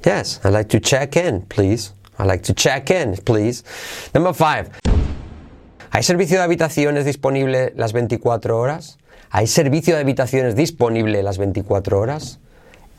Yes, 0.04 0.40
I'd 0.44 0.52
like 0.52 0.68
to 0.68 0.80
check 0.80 1.16
in, 1.16 1.42
please. 1.42 1.92
I'd 2.18 2.26
like 2.26 2.42
to 2.44 2.54
check 2.54 2.90
in, 2.90 3.16
please. 3.24 3.64
Number 4.14 4.32
five. 4.32 4.70
¿Hay 5.94 6.02
servicio 6.02 6.38
de 6.38 6.42
habitaciones 6.42 7.04
disponible 7.04 7.72
las 7.76 7.92
24 7.92 8.58
horas? 8.58 8.98
¿Hay 9.30 9.46
servicio 9.46 9.94
de 9.94 10.00
habitaciones 10.00 10.56
disponible 10.56 11.22
las 11.22 11.38
24 11.38 12.00
horas? 12.00 12.40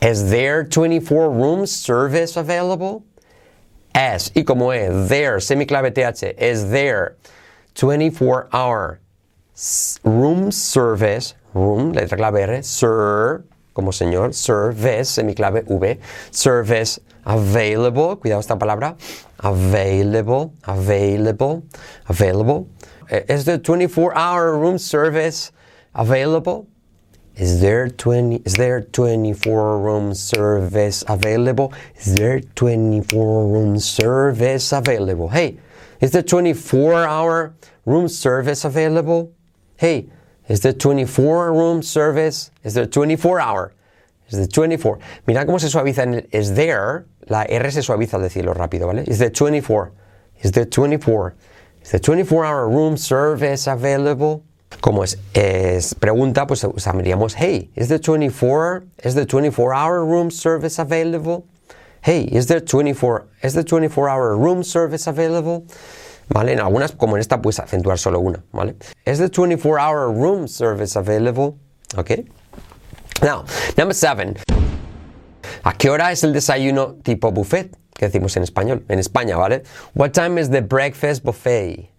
Is 0.00 0.30
there 0.30 0.64
24 0.64 1.28
room 1.28 1.66
service 1.66 2.38
available? 2.38 3.02
S. 3.92 4.32
Y 4.34 4.44
como 4.44 4.72
es, 4.72 5.10
there, 5.10 5.42
semiclave 5.42 5.92
TH, 5.92 6.40
is 6.42 6.70
there 6.70 7.16
24 7.74 8.48
hour 8.54 9.00
room 10.02 10.50
service, 10.50 11.34
room, 11.52 11.92
letra 11.92 12.16
clave 12.16 12.44
R, 12.44 12.62
sir, 12.62 13.44
como 13.74 13.92
señor, 13.92 14.32
service, 14.32 15.10
semiclave 15.10 15.64
V, 15.68 16.00
service 16.30 16.98
available, 17.26 18.16
cuidado 18.16 18.40
esta 18.40 18.56
palabra, 18.56 18.96
available, 19.40 20.54
available, 20.64 21.64
available. 22.08 22.68
Is 23.10 23.44
the 23.44 23.58
24 23.58 24.16
hour 24.16 24.56
room 24.58 24.78
service 24.78 25.52
available? 25.94 26.68
Is 27.36 27.60
there 27.60 27.88
20 27.90 28.36
is 28.46 28.54
there 28.54 28.80
24 28.80 29.78
room 29.80 30.14
service 30.14 31.04
available? 31.06 31.72
Is 31.96 32.14
there 32.14 32.40
24 32.40 33.48
room 33.48 33.78
service 33.78 34.72
available? 34.72 35.28
Hey, 35.28 35.58
is 36.00 36.12
there 36.12 36.22
24 36.22 37.04
hour 37.04 37.54
room 37.84 38.08
service 38.08 38.64
available? 38.64 39.34
Hey, 39.76 40.08
is 40.48 40.60
there 40.60 40.72
24 40.72 41.52
room 41.52 41.82
service? 41.82 42.50
Is 42.64 42.72
there 42.72 42.86
24 42.86 43.40
hour? 43.40 43.74
Is 44.28 44.38
there 44.38 44.46
24? 44.46 44.98
Mira 45.26 45.44
cómo 45.44 45.60
se 45.60 45.68
suaviza 45.68 46.02
en 46.02 46.14
el 46.14 46.22
is 46.32 46.54
there, 46.54 47.06
la 47.26 47.42
R 47.42 47.70
se 47.70 47.82
suaviza 47.82 48.16
al 48.16 48.22
decirlo 48.22 48.54
rápido, 48.54 48.86
¿vale? 48.86 49.04
Is 49.06 49.18
there 49.18 49.30
24? 49.30 49.92
Is 50.42 50.52
there 50.52 50.66
24? 50.66 51.34
Is 51.82 51.90
there 51.90 52.00
24 52.00 52.44
hour 52.44 52.68
room 52.68 52.96
service 52.96 53.68
available? 53.68 54.42
Como 54.80 55.04
es, 55.04 55.16
pregunta, 55.98 56.46
pues 56.46 56.64
usaríamos, 56.64 57.34
hey, 57.34 57.70
is 57.76 57.88
the 57.88 57.98
24, 57.98 58.84
is 59.04 59.14
the 59.14 59.24
24 59.24 59.72
hour 59.72 60.04
room 60.04 60.30
service 60.30 60.78
available? 60.78 61.46
Hey, 62.02 62.28
is 62.30 62.46
there 62.46 62.60
24, 62.60 63.26
is 63.42 63.54
the 63.54 63.64
24 63.64 64.08
hour 64.08 64.36
room 64.36 64.62
service 64.62 65.06
available? 65.06 65.64
¿Vale? 66.28 66.52
En 66.52 66.60
algunas, 66.60 66.92
como 66.92 67.16
en 67.16 67.20
esta, 67.20 67.40
pues 67.40 67.58
acentuar 67.58 67.98
solo 67.98 68.20
una, 68.20 68.42
¿vale? 68.52 68.74
Is 69.06 69.18
the 69.18 69.28
24 69.28 69.78
hour 69.78 70.12
room 70.12 70.48
service 70.48 70.96
available? 70.96 71.56
Okay. 71.96 72.26
Now, 73.22 73.44
number 73.78 73.94
seven. 73.94 74.36
¿A 75.66 75.72
qué 75.72 75.90
hora 75.90 76.12
es 76.12 76.22
el 76.22 76.32
desayuno 76.32 76.94
tipo 77.02 77.32
buffet? 77.32 77.76
Que 77.92 78.06
decimos 78.06 78.36
en 78.36 78.44
español, 78.44 78.84
en 78.88 79.00
España, 79.00 79.36
¿vale? 79.36 79.64
What 79.94 80.12
time 80.12 80.40
is 80.40 80.48
the 80.48 80.60
breakfast 80.60 81.24
buffet? 81.24 81.90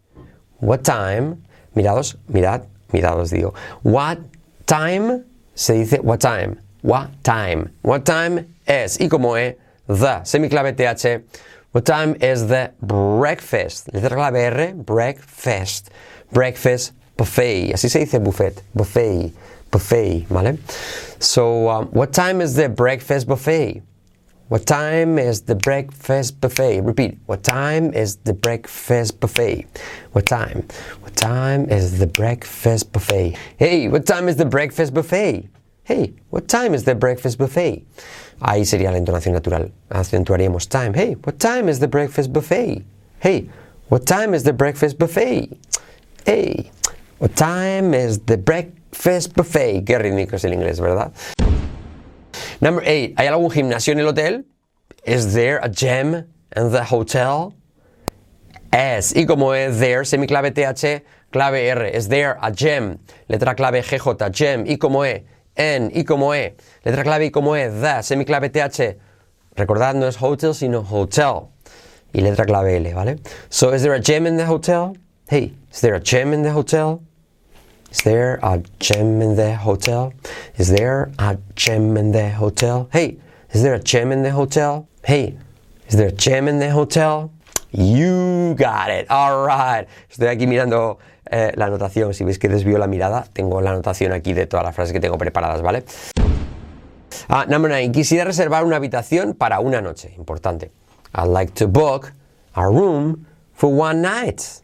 What 0.62 0.84
time 0.84 1.36
Mirados, 1.76 2.18
mirad, 2.30 2.64
mirados 2.94 3.30
digo. 3.30 3.54
What 3.84 4.20
time 4.66 5.26
se 5.54 5.74
dice 5.74 6.00
what 6.00 6.20
time. 6.20 6.56
What 6.82 7.10
time. 7.24 7.74
What 7.84 8.06
time 8.06 8.48
is. 8.66 9.02
Y 9.02 9.10
como 9.10 9.36
es 9.36 9.56
the, 9.86 10.22
semiclave 10.24 10.74
TH. 10.74 11.24
What 11.74 11.84
time 11.84 12.16
is 12.22 12.48
the 12.48 12.72
breakfast? 12.82 13.90
Letra 13.94 14.16
clave 14.16 14.46
R, 14.46 14.74
breakfast. 14.76 15.92
Breakfast 16.32 16.94
buffet. 17.18 17.74
Así 17.74 17.90
se 17.90 18.00
dice 18.00 18.18
buffet. 18.18 18.64
Buffet. 18.74 19.34
Buffet, 19.72 20.26
¿vale? 20.30 20.58
So, 21.20 21.70
um, 21.70 21.88
what 21.88 22.14
time 22.14 22.42
is 22.42 22.56
the 22.56 22.70
breakfast 22.70 23.28
buffet? 23.28 23.82
What 24.50 24.66
time 24.66 25.20
is 25.20 25.42
the 25.42 25.56
breakfast 25.56 26.40
buffet? 26.40 26.80
Repeat. 26.80 27.18
What 27.26 27.44
time 27.44 27.94
is 27.94 28.16
the 28.24 28.34
breakfast 28.34 29.20
buffet? 29.20 29.66
What 30.14 30.26
time? 30.26 30.66
What 31.02 31.18
time 31.18 31.70
is 31.70 32.00
the 32.00 32.08
breakfast 32.08 32.94
buffet? 32.94 33.36
Hey, 33.58 33.90
what 33.90 34.06
time 34.06 34.30
is 34.30 34.38
the 34.38 34.46
breakfast 34.46 34.94
buffet? 34.94 35.50
Hey, 35.84 36.14
what 36.30 36.48
time 36.48 36.74
is 36.74 36.86
the 36.86 36.96
breakfast 36.96 37.38
buffet? 37.38 37.86
Ahí 38.42 38.66
sería 38.66 38.92
la 38.92 39.00
entonación 39.00 39.34
natural. 39.34 39.72
Acentuaríamos 39.90 40.70
time. 40.70 40.94
Hey, 40.94 41.16
what 41.24 41.40
time 41.40 41.68
is 41.68 41.80
the 41.80 41.88
breakfast 41.90 42.32
buffet? 42.32 42.86
Hey, 43.20 43.50
what 43.90 44.06
time 44.06 44.34
is 44.34 44.44
the 44.44 44.54
breakfast 44.54 44.98
buffet? 44.98 45.58
Hey, 46.26 46.72
what 47.18 47.36
time 47.36 47.94
is 47.94 48.20
the 48.20 48.38
breakfast 48.38 48.77
buffet? 49.36 49.84
Qué 49.86 49.98
rítmico 49.98 50.36
es 50.36 50.44
el 50.44 50.54
inglés, 50.54 50.80
¿verdad? 50.80 51.12
Number 52.60 52.84
eight. 52.88 53.14
¿Hay 53.20 53.28
algún 53.28 53.52
gimnasio 53.52 53.94
en 53.94 54.00
el 54.00 54.08
hotel? 54.08 54.46
Is 55.06 55.34
there 55.34 55.60
a 55.62 55.70
gym 55.70 56.26
in 56.56 56.72
the 56.72 56.84
hotel? 56.90 57.54
Es. 58.72 59.16
Y 59.16 59.26
como 59.26 59.54
es 59.54 59.80
there, 59.80 60.04
semiclave 60.04 60.52
TH, 60.52 61.04
clave 61.32 61.68
R. 61.70 61.96
Is 61.96 62.10
there 62.10 62.36
a 62.42 62.52
gym? 62.52 62.98
Letra 63.28 63.56
clave 63.56 63.82
GJ, 63.82 64.32
gym. 64.32 64.66
Y 64.68 64.78
como 64.78 65.06
E. 65.06 65.26
En. 65.56 65.92
Y 65.94 66.04
como 66.04 66.34
E. 66.34 66.56
Letra 66.84 67.04
clave 67.04 67.26
y 67.26 67.32
como 67.32 67.56
E. 67.56 67.70
The. 67.70 68.04
Semiclave 68.04 68.50
TH. 68.50 68.98
Recordad, 69.56 69.96
no 69.96 70.08
es 70.08 70.22
hotel, 70.22 70.54
sino 70.54 70.82
hotel. 70.82 71.50
Y 72.14 72.22
letra 72.22 72.46
clave 72.46 72.78
L, 72.78 72.94
¿vale? 72.94 73.20
So, 73.50 73.74
is 73.74 73.82
there 73.82 73.96
a 73.96 74.00
gym 74.00 74.28
in 74.28 74.38
the 74.38 74.46
hotel? 74.46 74.96
Hey, 75.30 75.54
is 75.72 75.82
there 75.82 75.96
a 75.96 76.00
gym 76.00 76.34
in 76.34 76.44
the 76.44 76.52
hotel? 76.52 77.02
Is 77.98 78.04
there 78.04 78.40
a 78.44 78.62
gym 78.80 79.24
in 79.24 79.36
the 79.36 79.56
hotel? 79.56 80.14
Is 80.56 80.70
there 80.70 81.12
a 81.18 81.36
gym 81.56 81.98
in 81.98 82.12
the 82.12 82.30
hotel? 82.30 82.88
Hey, 82.94 83.18
is 83.52 83.64
there 83.64 83.74
a 83.74 83.80
gym 83.80 84.12
in 84.12 84.22
the 84.22 84.30
hotel? 84.30 84.88
Hey, 85.04 85.36
is 85.88 85.96
there 85.98 86.10
a 86.10 86.12
gym 86.12 86.48
in 86.48 86.60
the 86.60 86.70
hotel? 86.70 87.32
You 87.72 88.54
got 88.56 88.92
it. 88.92 89.10
All 89.10 89.48
right. 89.48 89.88
Estoy 90.12 90.28
aquí 90.28 90.46
mirando 90.46 91.00
eh, 91.32 91.54
la 91.56 91.66
anotación. 91.66 92.14
Si 92.14 92.24
veis 92.24 92.38
que 92.38 92.48
desvío 92.48 92.78
la 92.78 92.86
mirada, 92.86 93.26
tengo 93.34 93.62
la 93.62 93.72
anotación 93.72 94.12
aquí 94.12 94.34
de 94.34 94.46
todas 94.46 94.64
las 94.64 94.76
frases 94.76 94.94
que 94.94 95.00
tengo 95.00 95.18
preparadas, 95.18 95.64
¿vale? 95.64 95.84
Ah, 97.30 97.48
number 97.50 97.72
nine. 97.72 97.92
Quisiera 97.92 98.26
reservar 98.26 98.64
una 98.64 98.76
habitación 98.76 99.34
para 99.34 99.60
una 99.60 99.82
noche. 99.82 100.14
Importante. 100.18 100.72
I'd 101.16 101.30
like 101.30 101.54
to 101.56 101.68
book 101.68 102.14
a 102.54 102.68
room 102.70 103.26
for 103.54 103.72
one 103.74 104.04
night. 104.04 104.62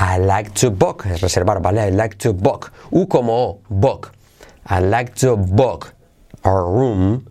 I 0.00 0.18
like 0.18 0.52
to 0.60 0.70
book, 0.70 1.06
es 1.06 1.20
reservar, 1.20 1.60
¿vale? 1.60 1.88
I 1.88 1.90
like 1.90 2.16
to 2.18 2.32
book. 2.32 2.70
U 2.92 3.08
como 3.08 3.32
O, 3.32 3.60
book. 3.68 4.12
I 4.64 4.78
like 4.80 5.14
to 5.16 5.36
book 5.36 5.92
a 6.44 6.52
room 6.52 7.26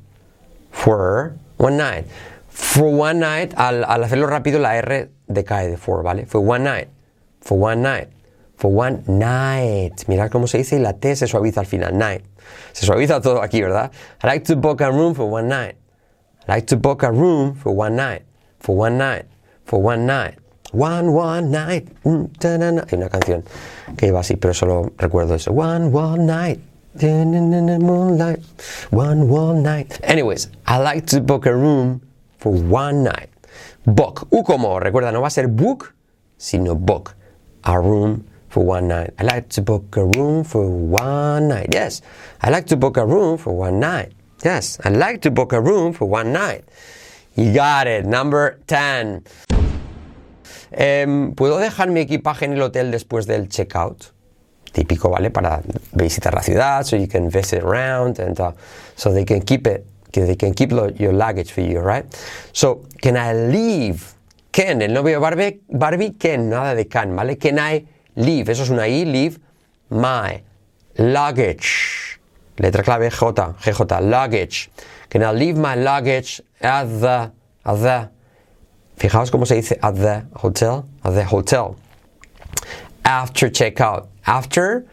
for 0.72 1.38
one 1.56 1.78
night. 1.78 2.06
For 2.50 2.94
one 2.94 3.20
night, 3.20 3.54
al, 3.56 3.86
al 3.86 4.04
hacerlo 4.04 4.28
rápido, 4.28 4.60
la 4.60 4.76
R 4.76 5.10
decae 5.28 5.70
de 5.70 5.78
for, 5.78 6.04
¿vale? 6.04 6.26
For 6.26 6.42
one 6.42 6.66
night. 6.66 6.90
For 7.40 7.58
one 7.58 7.82
night. 7.82 8.10
For 8.58 8.70
one 8.70 9.04
night. 9.08 10.04
Mirad 10.08 10.30
cómo 10.30 10.48
se 10.48 10.58
dice 10.58 10.76
y 10.76 10.80
la 10.80 10.92
T 10.92 11.16
se 11.16 11.28
suaviza 11.28 11.62
al 11.62 11.68
final. 11.68 11.98
Night. 11.98 12.26
Se 12.74 12.86
suaviza 12.86 13.22
todo 13.22 13.42
aquí, 13.42 13.62
¿verdad? 13.62 13.92
I 14.22 14.28
like 14.28 14.46
to 14.46 14.58
book 14.58 14.82
a 14.82 14.92
room 14.92 15.16
for 15.16 15.32
one 15.32 15.48
night. 15.48 15.78
I 16.50 16.56
like 16.56 16.68
to 16.68 16.76
book 16.76 17.04
a 17.04 17.12
room 17.12 17.56
for 17.56 17.74
one 17.74 17.96
night. 17.96 18.24
For 18.60 18.76
one 18.76 18.98
night. 18.98 19.26
For 19.64 19.82
one 19.82 20.06
night. 20.06 20.40
One 20.74 21.14
One 21.14 21.50
Night. 21.52 21.88
Mm, 22.04 22.26
Hay 22.44 22.98
una 22.98 23.10
canción 23.10 23.44
que 23.98 24.08
iba 24.08 24.20
así, 24.20 24.36
pero 24.36 24.54
solo 24.54 24.92
recuerdo 24.98 25.36
eso. 25.36 25.52
One 25.52 25.92
One 25.94 26.26
Night. 26.26 26.60
Moonlight. 27.02 28.40
One 28.92 29.30
One 29.30 29.62
Night. 29.62 30.00
Anyways, 30.04 30.50
I 30.66 30.78
like 30.80 31.06
to 31.08 31.22
book 31.22 31.46
a 31.46 31.54
room 31.56 32.02
for 32.38 32.52
one 32.52 33.04
night. 33.04 33.30
Book. 33.86 34.28
U 34.32 34.44
como, 34.44 34.80
recuerda, 34.80 35.12
no 35.12 35.22
va 35.22 35.28
a 35.28 35.32
ser 35.32 35.48
book, 35.48 35.94
sino 36.38 36.76
book. 36.76 37.16
A 37.64 37.80
room 37.80 38.24
for 38.50 38.64
one 38.66 38.88
night. 38.88 39.14
I 39.20 39.24
like 39.24 39.50
to 39.50 39.62
book 39.62 39.96
a 39.98 40.06
room 40.06 40.44
for 40.44 40.68
one 40.68 41.48
night. 41.48 41.70
Yes, 41.74 42.02
I 42.42 42.50
like 42.50 42.66
to 42.68 42.78
book 42.78 42.98
a 42.98 43.06
room 43.06 43.38
for 43.38 43.54
one 43.54 43.80
night. 43.80 44.14
Yes, 44.44 44.80
I 44.84 44.90
like 44.90 45.22
to 45.22 45.32
book 45.32 45.54
a 45.54 45.62
room 45.62 45.94
for 45.94 46.06
one 46.06 46.32
night. 46.32 46.64
You 47.36 47.54
got 47.54 47.88
it. 47.88 48.06
Number 48.06 48.60
10. 48.68 49.24
Em, 50.72 51.34
¿Puedo 51.34 51.58
dejar 51.58 51.90
mi 51.90 52.02
equipaje 52.02 52.46
en 52.46 52.54
el 52.54 52.62
hotel 52.62 52.92
después 52.92 53.26
del 53.26 53.50
checkout? 53.50 54.14
Típico, 54.72 55.10
¿vale? 55.10 55.32
Para 55.32 55.62
visitar 55.94 56.34
la 56.34 56.44
ciudad, 56.44 56.84
so 56.84 56.96
you 56.98 57.08
can 57.08 57.30
visit 57.30 57.64
around 57.64 58.20
and 58.20 58.40
uh, 58.40 58.52
so 58.96 59.12
they 59.12 59.26
can 59.26 59.42
keep 59.42 59.66
it, 59.66 59.86
they 60.12 60.36
can 60.36 60.54
keep 60.54 60.72
your 60.72 61.14
luggage 61.14 61.52
for 61.52 61.64
you, 61.64 61.80
right? 61.80 62.06
So, 62.52 62.84
can 63.02 63.16
I 63.16 63.34
leave? 63.34 64.18
Can, 64.52 64.82
el 64.82 64.94
novio 64.94 65.20
Barbie, 65.20 65.62
Barbie, 65.70 66.14
can, 66.18 66.50
nada 66.50 66.76
de 66.76 66.86
can, 66.86 67.16
¿vale? 67.16 67.38
Can 67.38 67.58
I 67.60 67.86
leave? 68.16 68.52
Eso 68.52 68.64
es 68.64 68.70
una 68.70 68.88
I, 68.88 69.06
leave 69.06 69.40
my 69.90 70.42
luggage. 70.98 72.20
Letra 72.58 72.84
clave 72.84 73.12
J, 73.12 73.56
GJ, 73.62 74.02
luggage. 74.02 74.70
Can 75.10 75.22
I 75.22 75.32
leave 75.32 75.58
my 75.58 75.76
luggage 75.76 76.42
at 76.60 76.86
the, 76.86 77.32
at 77.64 77.82
the 77.82 78.10
Fijaos 78.98 79.30
cómo 79.30 79.46
se 79.46 79.56
dice 79.56 79.78
at 79.82 79.96
the 79.96 80.24
hotel, 80.36 80.86
at 81.04 81.14
the 81.14 81.24
hotel. 81.24 81.76
After 83.06 83.50
checkout. 83.50 84.08
After, 84.26 84.86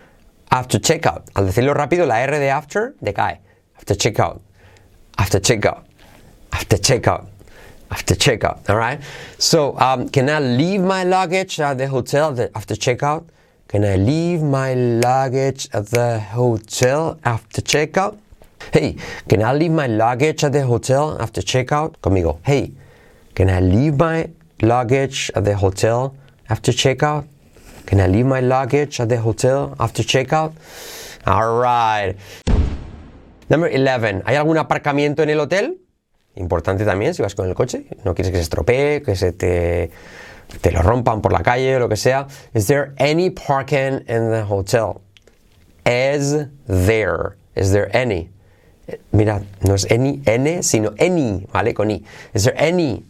after 0.51 0.79
checkout. 0.79 1.29
Al 1.35 1.47
decirlo 1.47 1.75
rápido, 1.75 2.07
la 2.07 2.17
R 2.17 2.39
de 2.39 2.51
after 2.51 2.95
decae. 3.03 3.39
After 3.77 3.95
checkout. 3.95 4.41
After 5.17 5.41
checkout. 5.41 5.85
After 6.53 6.77
checkout. 6.77 7.27
After 7.91 8.15
checkout. 8.15 8.69
All 8.69 8.77
right. 8.77 9.01
So, 9.39 9.79
um, 9.79 10.09
can 10.11 10.29
I 10.29 10.39
leave 10.39 10.83
my 10.83 11.05
luggage 11.05 11.59
at 11.61 11.79
the 11.79 11.89
hotel 11.89 12.39
after 12.55 12.75
checkout? 12.75 13.25
Can 13.69 13.85
I 13.85 13.97
leave 13.97 14.43
my 14.43 14.75
luggage 14.75 15.69
at 15.73 15.87
the 15.87 16.21
hotel 16.21 17.19
after 17.25 17.63
checkout? 17.63 18.19
Hey, 18.73 18.97
can 19.29 19.43
I 19.43 19.55
leave 19.55 19.73
my 19.73 19.87
luggage 19.87 20.45
at 20.45 20.53
the 20.53 20.67
hotel 20.67 21.17
after 21.21 21.41
checkout? 21.41 21.97
Conmigo. 22.03 22.39
Hey, 22.43 22.73
can 23.35 23.51
I 23.51 23.61
leave 23.61 23.99
my 23.99 24.31
luggage 24.63 25.31
at 25.35 25.45
the 25.45 25.55
hotel 25.57 26.15
after 26.49 26.73
checkout? 26.73 27.27
Can 27.87 28.01
I 28.01 28.07
leave 28.07 28.27
my 28.27 28.41
luggage 28.41 29.01
at 29.01 29.09
the 29.09 29.21
hotel 29.21 29.75
after 29.79 30.03
checkout? 30.03 30.53
All 31.27 31.61
right. 31.61 32.17
Number 33.49 33.69
11. 33.69 34.23
¿Hay 34.25 34.37
algún 34.37 34.57
aparcamiento 34.57 35.23
en 35.23 35.31
el 35.31 35.41
hotel? 35.41 35.81
Importante 36.37 36.85
también 36.85 37.15
si 37.15 37.23
vas 37.23 37.35
con 37.35 37.49
el 37.49 37.55
coche. 37.55 37.87
No 38.05 38.15
quieres 38.15 38.31
que 38.31 38.39
se 38.39 38.43
estropee, 38.43 39.03
que 39.03 39.15
se 39.15 39.33
te, 39.33 39.91
te 40.61 40.71
lo 40.73 40.83
rompan 40.83 41.21
por 41.21 41.33
la 41.33 41.43
calle 41.43 41.77
o 41.77 41.79
lo 41.79 41.89
que 41.89 41.97
sea. 41.97 42.27
Is 42.55 42.67
there 42.67 42.93
any 42.99 43.31
parking 43.31 44.05
in 44.09 44.31
the 44.31 44.45
hotel? 44.49 45.03
Is 45.85 46.47
there? 46.67 47.37
Is 47.55 47.73
there 47.73 47.95
any? 47.95 48.31
Mira, 49.13 49.43
no 49.63 49.75
es 49.75 49.87
any, 49.91 50.23
N, 50.27 50.63
sino 50.63 50.93
any, 50.99 51.47
¿vale? 51.53 51.73
Con 51.73 51.91
I. 51.91 52.05
Is 52.35 52.45
there 52.45 52.55
any 52.59 53.05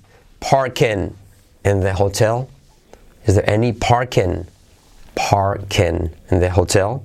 parking 0.44 1.16
in 1.64 1.80
the 1.80 1.94
hotel? 1.94 2.46
Is 3.24 3.34
there 3.34 3.48
any 3.48 3.72
parking? 3.72 4.46
Parking 5.14 6.10
in 6.30 6.40
the 6.40 6.50
hotel? 6.50 7.02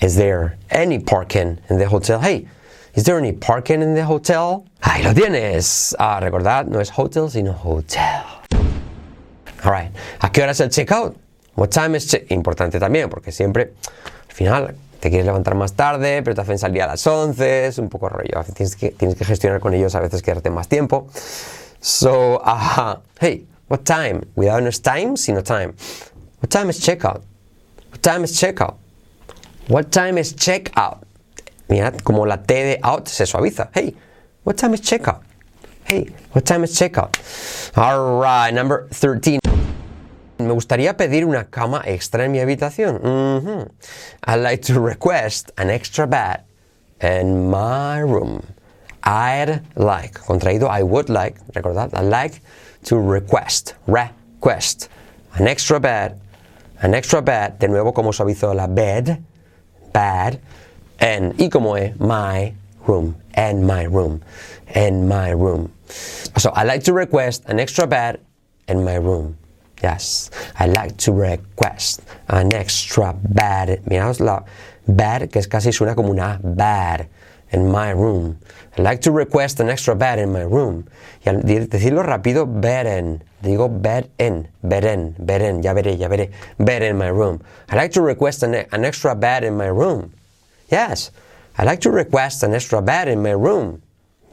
Is 0.00 0.16
there 0.16 0.56
any 0.70 0.98
parking 0.98 1.58
in 1.70 1.78
the 1.78 1.88
hotel? 1.88 2.18
Hey, 2.18 2.48
is 2.94 3.04
there 3.04 3.16
any 3.16 3.32
parking 3.32 3.80
in 3.80 3.94
the 3.94 4.04
hotel? 4.04 4.64
Ahí 4.82 5.04
lo 5.04 5.14
tienes. 5.14 5.94
Ah, 6.00 6.18
recordad, 6.20 6.66
no 6.66 6.80
es 6.80 6.90
hotel, 6.90 7.30
sino 7.30 7.52
hotel. 7.52 8.24
Alright. 9.64 9.92
¿A 10.20 10.32
qué 10.32 10.42
hora 10.42 10.50
es 10.50 10.60
el 10.60 10.70
checkout? 10.70 11.16
What 11.54 11.70
time 11.70 11.96
is 11.96 12.08
check? 12.08 12.28
Importante 12.30 12.80
también, 12.80 13.08
porque 13.08 13.30
siempre, 13.30 13.74
al 14.28 14.34
final, 14.34 14.74
te 14.98 15.10
quieres 15.10 15.26
levantar 15.26 15.54
más 15.54 15.74
tarde, 15.74 16.22
pero 16.24 16.34
te 16.34 16.40
hacen 16.40 16.58
salir 16.58 16.82
a 16.82 16.88
las 16.88 17.06
11, 17.06 17.66
es 17.66 17.78
un 17.78 17.88
poco 17.88 18.08
rollo. 18.08 18.42
Tienes 18.52 18.74
que, 18.74 18.90
tienes 18.90 19.16
que 19.16 19.24
gestionar 19.24 19.60
con 19.60 19.74
ellos 19.74 19.94
a 19.94 20.00
veces 20.00 20.22
quedarte 20.22 20.50
más 20.50 20.66
tiempo. 20.66 21.06
So, 21.80 22.36
uh, 22.36 23.00
hey, 23.20 23.46
what 23.68 23.84
time? 23.84 24.24
Without 24.34 24.62
no 24.62 24.70
time, 24.70 25.16
sino 25.16 25.40
time. 25.40 25.74
What 26.40 26.50
time 26.50 26.70
is 26.70 26.80
checkout? 26.80 27.22
What 27.90 28.02
time 28.02 28.24
is 28.24 28.32
checkout? 28.32 28.76
What 29.68 29.92
time 29.92 30.18
is 30.18 30.34
checkout? 30.34 31.02
Mirad, 31.68 32.02
como 32.02 32.24
la 32.24 32.36
T 32.36 32.54
de 32.54 32.78
out 32.82 33.08
se 33.08 33.24
suaviza. 33.24 33.68
Hey, 33.72 33.94
what 34.42 34.56
time 34.56 34.74
is 34.74 34.80
checkout? 34.80 35.22
Hey, 35.84 36.08
what 36.32 36.44
time 36.44 36.64
is 36.64 36.78
checkout? 36.78 37.16
All 37.76 38.20
right, 38.20 38.52
number 38.52 38.88
13. 38.90 39.38
Me 40.38 40.54
gustaría 40.54 40.96
pedir 40.96 41.24
una 41.24 41.44
cama 41.44 41.82
extra 41.84 42.24
en 42.24 42.32
mi 42.32 42.38
habitación. 42.38 43.00
Mm 43.02 43.46
-hmm. 43.46 43.70
I'd 44.26 44.40
like 44.40 44.62
to 44.72 44.80
request 44.80 45.52
an 45.56 45.70
extra 45.70 46.06
bed 46.06 46.40
in 47.00 47.50
my 47.50 48.00
room. 48.00 48.42
I'd 49.08 49.64
like, 49.74 50.20
contraído, 50.20 50.68
I 50.68 50.82
would 50.82 51.08
like, 51.08 51.40
recordad, 51.54 51.94
I'd 51.94 52.10
like 52.10 52.42
to 52.84 52.98
request, 52.98 53.74
request, 53.86 54.90
an 55.32 55.48
extra 55.48 55.80
bed, 55.80 56.20
an 56.82 56.92
extra 56.92 57.22
bed, 57.22 57.58
de 57.58 57.68
nuevo 57.68 57.92
como 57.92 58.12
suavizo 58.12 58.54
la 58.54 58.66
bed, 58.66 59.18
bed, 59.94 60.40
en, 61.00 61.34
y 61.38 61.48
como 61.48 61.76
es, 61.76 61.98
my 61.98 62.52
room, 62.86 63.16
in 63.34 63.64
my 63.64 63.84
room, 63.84 64.20
in 64.74 65.08
my 65.08 65.30
room. 65.30 65.72
So 66.36 66.50
I 66.50 66.64
like 66.64 66.84
to 66.84 66.92
request 66.92 67.44
an 67.46 67.60
extra 67.60 67.86
bed 67.86 68.20
in 68.68 68.84
my 68.84 68.96
room. 68.96 69.38
Yes, 69.82 70.30
I 70.58 70.66
like 70.66 70.98
to 70.98 71.12
request 71.12 72.02
an 72.28 72.52
extra 72.52 73.14
bed. 73.14 73.84
Miraos 73.86 74.20
la 74.20 74.42
bed, 74.86 75.30
que 75.30 75.38
es 75.38 75.46
casi 75.46 75.70
suena 75.70 75.94
como 75.94 76.10
una 76.10 76.38
bed 76.42 77.08
in 77.50 77.70
my 77.70 77.90
room. 77.90 78.38
I 78.76 78.82
like 78.82 79.00
to 79.02 79.12
request 79.12 79.60
an 79.60 79.68
extra 79.68 79.94
bed 79.94 80.18
in 80.18 80.32
my 80.32 80.42
room. 80.42 80.86
Y 81.24 81.30
al 81.30 81.42
decirlo 81.42 82.02
rápido, 82.02 82.46
bed 82.46 82.86
in. 82.86 83.22
Digo 83.42 83.68
bed 83.68 84.10
in, 84.18 84.48
bed 84.62 84.84
in, 84.84 85.14
bed 85.18 85.42
in. 85.42 85.62
Ya 85.62 85.72
veré, 85.74 85.96
ya 85.96 86.08
veré. 86.08 86.30
Bed 86.58 86.82
in 86.82 86.96
my 86.96 87.08
room. 87.08 87.40
I 87.70 87.76
like 87.76 87.92
to 87.92 88.02
request 88.02 88.42
an, 88.42 88.54
an 88.54 88.84
extra 88.84 89.14
bed 89.14 89.44
in 89.44 89.56
my 89.56 89.68
room. 89.68 90.12
Yes, 90.70 91.10
I 91.56 91.64
like 91.64 91.80
to 91.80 91.90
request 91.90 92.42
an 92.42 92.54
extra 92.54 92.82
bed 92.82 93.08
in 93.08 93.22
my 93.22 93.32
room. 93.32 93.82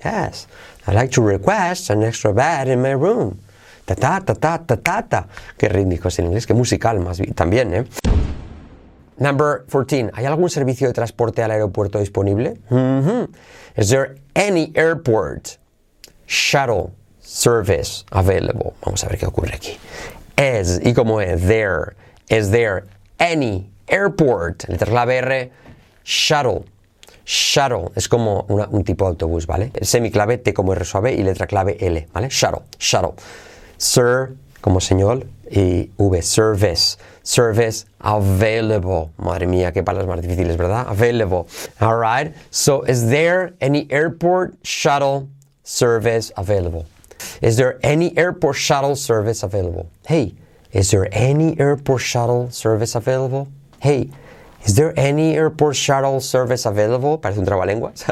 Yes, 0.04 0.48
I 0.86 0.94
like 0.94 1.12
to 1.12 1.22
request 1.22 1.90
an 1.90 2.04
extra 2.04 2.34
bed 2.34 2.68
in 2.68 2.82
my 2.82 2.92
room. 2.92 3.40
Ta 3.86 3.96
ta 3.96 4.20
ta 4.20 4.34
ta 4.34 4.58
ta 4.58 4.76
ta 4.76 5.02
ta. 5.02 5.28
Qué 5.58 5.70
rítmico 5.70 6.08
es 6.10 6.20
en 6.20 6.26
inglés, 6.26 6.46
qué 6.46 6.54
musical 6.54 7.00
más 7.00 7.20
bien, 7.20 7.34
también, 7.34 7.74
¿eh? 7.74 7.86
Number 9.18 9.66
14. 9.70 10.12
¿Hay 10.14 10.26
algún 10.26 10.50
servicio 10.50 10.88
de 10.88 10.94
transporte 10.94 11.42
al 11.42 11.52
aeropuerto 11.52 12.00
disponible? 12.00 12.58
Mm-hmm. 12.70 13.30
Is 13.78 13.90
there 13.90 14.16
any 14.36 14.72
airport 14.76 15.58
shuttle 16.28 16.92
service 17.22 18.06
available? 18.12 18.74
Vamos 18.84 19.04
a 19.04 19.08
ver 19.08 19.18
qué 19.18 19.26
ocurre 19.26 19.54
aquí. 19.54 19.78
Is, 20.38 20.82
y 20.84 20.94
como 20.94 21.22
es, 21.22 21.42
there. 21.48 21.96
Is 22.30 22.52
there 22.52 22.86
any 23.20 23.70
airport? 23.88 24.68
Letra 24.68 24.88
clave 24.88 25.18
R, 25.18 25.52
shuttle. 26.04 26.66
Shuttle 27.26 27.92
es 27.96 28.08
como 28.08 28.46
una, 28.50 28.68
un 28.68 28.84
tipo 28.84 29.06
de 29.06 29.12
autobús, 29.12 29.48
¿vale? 29.48 29.72
Semiclave 29.82 30.38
T 30.38 30.54
como 30.54 30.74
R 30.74 30.86
suave 30.86 31.14
y 31.14 31.24
letra 31.24 31.48
clave 31.48 31.78
L, 31.80 32.08
¿vale? 32.14 32.28
Shuttle, 32.30 32.64
shuttle. 32.78 33.14
Sir 33.78 34.36
como 34.62 34.80
señal 34.80 35.28
y 35.50 35.92
V, 35.98 36.22
service, 36.22 36.98
service 37.26 37.86
available. 38.00 39.12
Madre 39.18 39.48
mía, 39.48 39.74
qué 39.74 39.84
palabras 39.84 40.08
más 40.08 40.22
difíciles, 40.22 40.56
¿verdad? 40.56 40.86
Available. 40.88 41.48
All 41.82 41.98
right. 41.98 42.34
So, 42.52 42.84
is 42.86 43.10
there 43.10 43.56
any 43.60 43.88
airport 43.90 44.56
shuttle 44.64 45.28
service 45.64 46.32
available? 46.38 46.86
Is 47.42 47.58
there 47.58 47.80
any 47.84 48.16
airport 48.18 48.56
shuttle 48.56 48.96
service 48.96 49.44
available? 49.44 49.90
Hey, 50.06 50.36
is 50.72 50.92
there 50.92 51.10
any 51.12 51.56
airport 51.60 52.02
shuttle 52.02 52.52
service 52.52 52.96
available? 52.96 53.48
Hey, 53.80 54.12
is 54.66 54.76
there 54.76 54.94
any 54.98 55.36
airport 55.36 55.76
shuttle 55.76 56.22
service 56.22 56.66
available? 56.66 57.20
Parece 57.20 57.40
un 57.40 57.46
trabalenguas. 57.46 58.06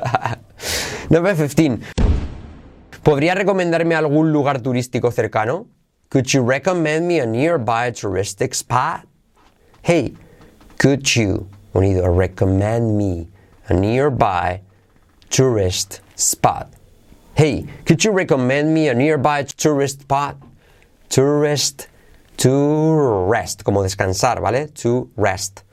Number 1.10 1.36
15. 1.36 1.82
¿Podría 3.04 3.36
recomendarme 3.36 3.96
algún 3.96 4.32
lugar 4.32 4.62
turístico 4.62 5.12
cercano? 5.12 5.68
Could 6.14 6.32
you 6.32 6.44
recommend 6.44 7.08
me 7.08 7.22
a 7.22 7.26
nearby 7.26 7.90
touristic 7.90 8.54
spot? 8.54 9.08
Hey, 9.82 10.14
could 10.78 11.16
you, 11.16 11.50
unido, 11.74 12.08
recommend 12.08 12.96
me 12.96 13.30
a 13.68 13.74
nearby 13.74 14.62
tourist 15.32 16.02
spot? 16.16 16.72
Hey, 17.34 17.66
could 17.88 18.04
you 18.04 18.12
recommend 18.12 18.76
me 18.76 18.90
a 18.90 18.94
nearby 18.94 19.42
tourist 19.42 20.02
spot? 20.02 20.38
Tourist, 21.10 21.88
to 22.38 22.94
rest, 23.28 23.64
como 23.64 23.82
descansar, 23.82 24.40
¿vale? 24.40 24.72
To 24.84 25.10
rest. 25.18 25.64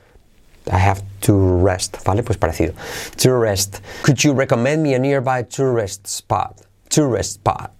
I 0.71 0.79
have 0.79 1.03
to 1.21 1.33
rest, 1.33 2.03
¿vale? 2.03 2.23
Pues 2.23 2.39
parecido. 2.39 2.73
To 3.17 3.35
rest. 3.35 3.79
Could 4.01 4.23
you 4.23 4.33
recommend 4.33 4.81
me 4.81 4.95
a 4.95 4.99
nearby 4.99 5.43
tourist 5.43 6.07
spot? 6.07 6.63
Tourist 6.89 7.33
spot. 7.33 7.75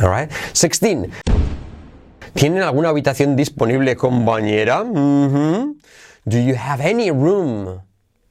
All 0.00 0.08
right. 0.08 0.30
16. 0.52 1.12
¿Tienen 2.34 2.62
alguna 2.62 2.88
habitación 2.90 3.36
disponible 3.36 3.96
con 3.96 4.24
bañera? 4.24 4.84
Do 4.84 6.38
you 6.38 6.54
have 6.56 6.80
any 6.80 7.10
room? 7.10 7.80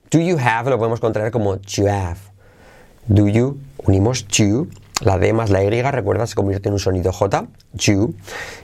Do 0.10 0.20
you 0.20 0.38
have, 0.38 0.70
lo 0.70 0.78
podemos 0.78 1.00
contraer 1.00 1.32
como 1.32 1.56
you 1.62 1.88
have. 1.88 2.18
Do 3.08 3.28
you, 3.28 3.60
unimos 3.84 4.28
you, 4.28 4.70
la 5.02 5.18
D 5.18 5.34
más 5.34 5.50
la 5.50 5.64
Y, 5.64 5.70
recuerda, 5.82 6.28
se 6.28 6.36
convierte 6.36 6.70
en 6.70 6.74
un 6.74 6.80
sonido 6.80 7.12
J, 7.12 7.48
you, 7.74 8.16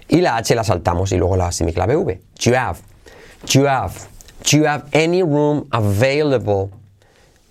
y 0.08 0.22
la 0.22 0.38
H 0.38 0.56
la 0.56 0.64
saltamos 0.64 1.12
y 1.12 1.18
luego 1.18 1.36
la 1.36 1.52
semiclave 1.52 1.96
V. 1.96 2.22
You 2.40 2.56
have, 2.56 2.80
you 3.50 3.68
have, 3.68 3.94
do 4.44 4.58
you 4.58 4.66
have 4.66 4.86
any 4.94 5.24
room 5.24 5.68
available 5.72 6.70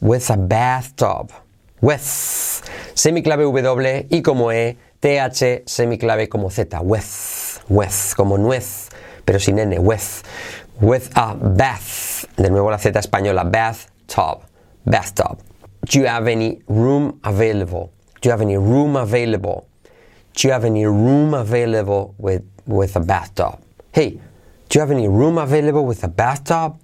with 0.01 0.31
a 0.31 0.37
bathtub? 0.37 1.31
With, 1.81 2.01
semiclave 2.95 3.45
W 3.45 4.07
y 4.11 4.23
como 4.23 4.51
E, 4.53 4.77
TH, 5.01 5.65
semiclave 5.67 6.29
como 6.29 6.51
Z, 6.51 6.81
with 6.81 7.46
with, 7.69 8.15
como 8.17 8.39
nuez, 8.39 8.89
pero 9.25 9.39
sin 9.39 9.59
N, 9.59 9.79
with, 9.79 10.23
with 10.81 11.11
a 11.17 11.35
bath. 11.35 12.27
De 12.37 12.51
nuevo 12.51 12.71
la 12.71 12.79
Z 12.79 12.99
española, 12.99 13.45
bathtub, 13.45 14.43
bathtub. 14.85 15.39
Do 15.83 16.01
you 16.01 16.07
have 16.07 16.27
any 16.29 16.61
room 16.69 17.21
available? 17.23 17.93
Do 18.21 18.29
you 18.29 18.31
have 18.33 18.43
any 18.43 18.57
room 18.57 18.97
available? 18.97 19.69
Do 20.35 20.49
you 20.49 20.53
have 20.53 20.65
any 20.65 20.85
room 20.87 21.35
available 21.35 22.15
with, 22.19 22.43
with 22.67 22.97
a 22.97 23.01
bathtub? 23.01 23.59
Hey, 23.93 24.21
do 24.69 24.79
you 24.79 24.81
have 24.81 24.91
any 24.91 25.09
room 25.09 25.39
available 25.39 25.87
with 25.87 26.03
a 26.05 26.09
bathtub? 26.09 26.79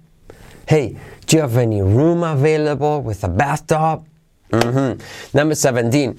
Hey, 0.65 0.97
do 1.27 1.37
you 1.37 1.41
have 1.41 1.57
any 1.57 1.81
room 1.81 2.23
available 2.23 3.01
with 3.01 3.23
a 3.23 3.27
bathtub? 3.27 4.05
Mm-hmm. 4.51 5.37
Number 5.37 5.55
17. 5.55 6.15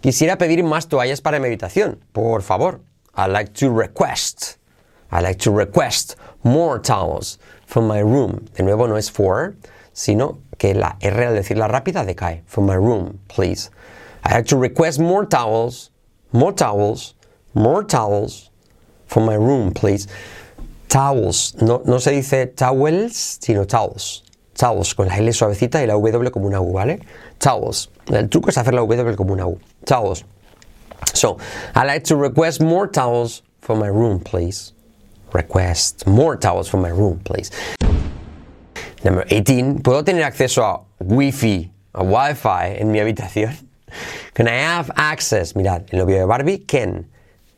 Quisiera 0.00 0.38
pedir 0.38 0.62
más 0.64 0.88
toallas 0.88 1.20
para 1.20 1.38
mi 1.38 1.46
habitación, 1.46 1.98
por 2.12 2.42
favor. 2.42 2.80
I 3.14 3.26
like 3.26 3.52
to 3.54 3.70
request. 3.70 4.58
I 5.10 5.20
like 5.20 5.38
to 5.40 5.50
request 5.50 6.16
more 6.44 6.78
towels 6.78 7.38
from 7.66 7.86
my 7.86 7.98
room. 8.00 8.46
De 8.54 8.62
nuevo 8.62 8.86
no 8.86 8.96
es 8.96 9.08
for, 9.08 9.56
sino 9.92 10.38
que 10.58 10.74
la 10.74 10.96
R 11.00 11.24
al 11.24 11.34
decirla 11.34 11.68
rápida 11.68 12.04
decae. 12.04 12.42
From 12.46 12.66
my 12.66 12.76
room, 12.76 13.18
please. 13.28 13.70
I 14.24 14.34
like 14.34 14.46
to 14.46 14.56
request 14.56 15.00
more 15.00 15.24
towels, 15.26 15.90
more 16.32 16.52
towels, 16.52 17.14
more 17.54 17.82
towels 17.82 18.50
from 19.06 19.24
my 19.24 19.34
room, 19.34 19.72
please. 19.72 20.06
Towels. 20.88 21.54
No, 21.60 21.82
no 21.84 21.98
se 21.98 22.12
dice 22.12 22.46
towels, 22.46 23.38
sino 23.40 23.64
towels. 23.64 24.22
Towels, 24.54 24.94
con 24.94 25.08
la 25.08 25.16
L 25.16 25.32
suavecita 25.32 25.82
y 25.82 25.86
la 25.86 25.94
W 25.94 26.30
como 26.30 26.46
una 26.46 26.60
U, 26.60 26.72
¿vale? 26.72 27.00
Towels. 27.38 27.90
El 28.08 28.28
truco 28.28 28.50
es 28.50 28.58
hacer 28.58 28.74
la 28.74 28.80
W 28.82 29.16
como 29.16 29.32
una 29.32 29.46
U. 29.46 29.58
Towels. 29.84 30.24
So, 31.14 31.38
I 31.74 31.84
like 31.84 32.04
to 32.04 32.16
request 32.16 32.60
more 32.60 32.86
towels 32.86 33.42
for 33.60 33.76
my 33.76 33.88
room, 33.88 34.20
please. 34.20 34.72
Request 35.32 36.06
more 36.06 36.36
towels 36.36 36.68
for 36.68 36.78
my 36.78 36.88
room, 36.88 37.20
please. 37.20 37.50
Number 39.04 39.24
18. 39.28 39.82
¿Puedo 39.82 40.04
tener 40.04 40.22
acceso 40.22 40.62
a 40.62 40.84
Wi-Fi, 40.98 41.70
a 41.94 42.02
Wi-Fi 42.02 42.76
en 42.78 42.92
mi 42.92 42.98
habitación? 42.98 43.54
Can 44.34 44.46
I 44.48 44.52
have 44.52 44.90
access? 44.96 45.54
Mirad, 45.54 45.92
en 45.92 45.98
lo 45.98 46.06
de 46.06 46.24
Barbie, 46.24 46.58
can. 46.58 47.06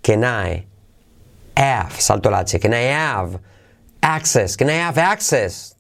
Can 0.03 0.25
I 0.25 0.65
have, 1.57 2.01
salto 2.01 2.31
la 2.31 2.41
H, 2.41 2.59
can 2.59 2.73
I 2.73 2.79
have 2.79 3.39
access? 4.03 4.57
Can 4.57 4.69
I 4.69 4.75
have 4.75 4.99
access 4.99 5.75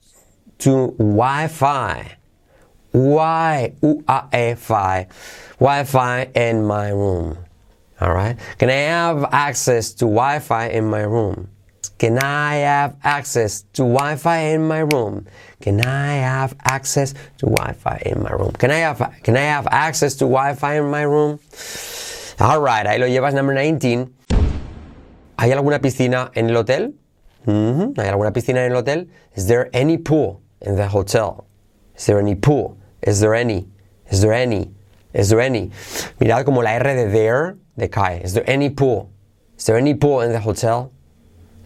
to 0.58 0.94
Wi-Fi? 0.98 2.18
Wi, 2.92 3.72
U-A-E-Fi, 3.80 5.06
Wi-Fi 5.58 6.30
in 6.34 6.64
my 6.64 6.90
room. 6.90 7.38
All 8.02 8.12
right. 8.12 8.36
Can 8.58 8.68
I 8.68 8.90
have 8.90 9.28
access 9.30 9.92
to 9.94 10.06
Wi-Fi 10.06 10.74
in 10.74 10.86
my 10.90 11.02
room? 11.02 11.48
Can 11.98 12.18
I 12.18 12.56
have 12.56 12.96
access 13.04 13.62
to 13.74 13.82
Wi-Fi 13.82 14.38
in 14.38 14.66
my 14.66 14.80
room? 14.80 15.24
Can 15.60 15.86
I 15.86 16.14
have 16.14 16.56
access 16.64 17.12
to 17.38 17.46
Wi-Fi 17.46 18.02
in 18.04 18.24
my 18.24 18.32
room? 18.32 18.50
Can 18.58 18.72
I 18.72 18.78
have 18.78 18.98
Can 19.22 19.36
I 19.36 19.46
have 19.54 19.68
access 19.70 20.16
to 20.16 20.24
Wi-Fi 20.24 20.78
in 20.78 20.90
my 20.90 21.02
room? 21.02 21.38
All 22.40 22.60
right. 22.60 22.84
Ahí 22.84 22.98
lo 22.98 23.06
llevas. 23.06 23.34
Number 23.34 23.54
19. 23.54 24.10
¿Hay 25.38 25.52
alguna 25.52 25.78
piscina 25.78 26.32
en 26.34 26.50
el 26.50 26.56
hotel? 26.56 26.94
Mm 27.46 27.52
-hmm. 27.52 28.00
¿Hay 28.00 28.08
alguna 28.08 28.32
piscina 28.32 28.64
en 28.64 28.72
el 28.72 28.78
hotel? 28.78 29.08
Is 29.36 29.46
there 29.46 29.70
any 29.72 29.96
pool 29.96 30.40
in 30.60 30.74
the 30.74 30.88
hotel? 30.88 31.44
Is 31.96 32.06
there 32.06 32.18
any 32.18 32.34
pool? 32.34 32.78
Is 33.00 33.20
there 33.20 33.40
any? 33.40 33.68
Is 34.10 34.20
there 34.22 34.34
any? 34.34 34.72
Is 35.14 35.28
there 35.28 35.40
any? 35.40 35.70
Mirad 36.20 36.44
como 36.44 36.62
la 36.62 36.70
R 36.72 36.94
de 36.94 37.10
there 37.10 37.56
decae. 37.78 38.22
Is 38.24 38.34
there 38.34 38.48
any 38.48 38.70
pool? 38.70 39.10
Is 39.58 39.66
there 39.66 39.76
any 39.76 39.94
pool 39.94 40.22
in 40.22 40.32
the 40.32 40.40
hotel? 40.40 40.90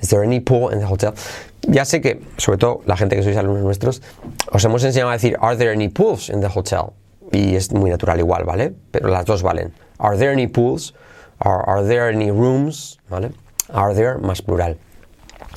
Is 0.01 0.11
there 0.11 0.23
any 0.23 0.41
pool 0.41 0.69
in 0.71 0.81
the 0.81 0.87
hotel? 0.87 1.15
Ya 1.69 1.85
sé 1.85 2.01
que, 2.01 2.21
sobre 2.37 2.59
todo 2.59 2.83
la 2.87 2.97
gente 2.97 3.17
que 3.17 3.23
sois 3.23 3.37
alumnos 3.37 3.63
nuestros, 3.63 4.03
os 4.53 4.65
hemos 4.65 4.85
enseñado 4.85 5.11
a 5.11 5.15
decir, 5.15 5.37
are 5.41 5.57
there 5.57 5.73
any 5.73 5.89
pools 5.89 6.29
in 6.29 6.41
the 6.41 6.49
hotel? 6.49 6.93
Y 7.33 7.57
es 7.57 7.73
muy 7.73 7.91
natural 7.91 8.19
igual, 8.21 8.45
¿vale? 8.45 8.73
Pero 8.93 9.09
las 9.09 9.25
dos 9.25 9.43
valen. 9.43 9.73
Are 9.99 10.17
there 10.17 10.31
any 10.31 10.47
pools? 10.47 10.93
Are, 11.41 11.63
are 11.67 11.83
there 11.83 12.09
any 12.09 12.31
rooms? 12.31 12.99
¿Vale? 13.09 13.33
Are 13.73 13.95
there 13.95 14.19
más 14.19 14.43
plural. 14.43 14.77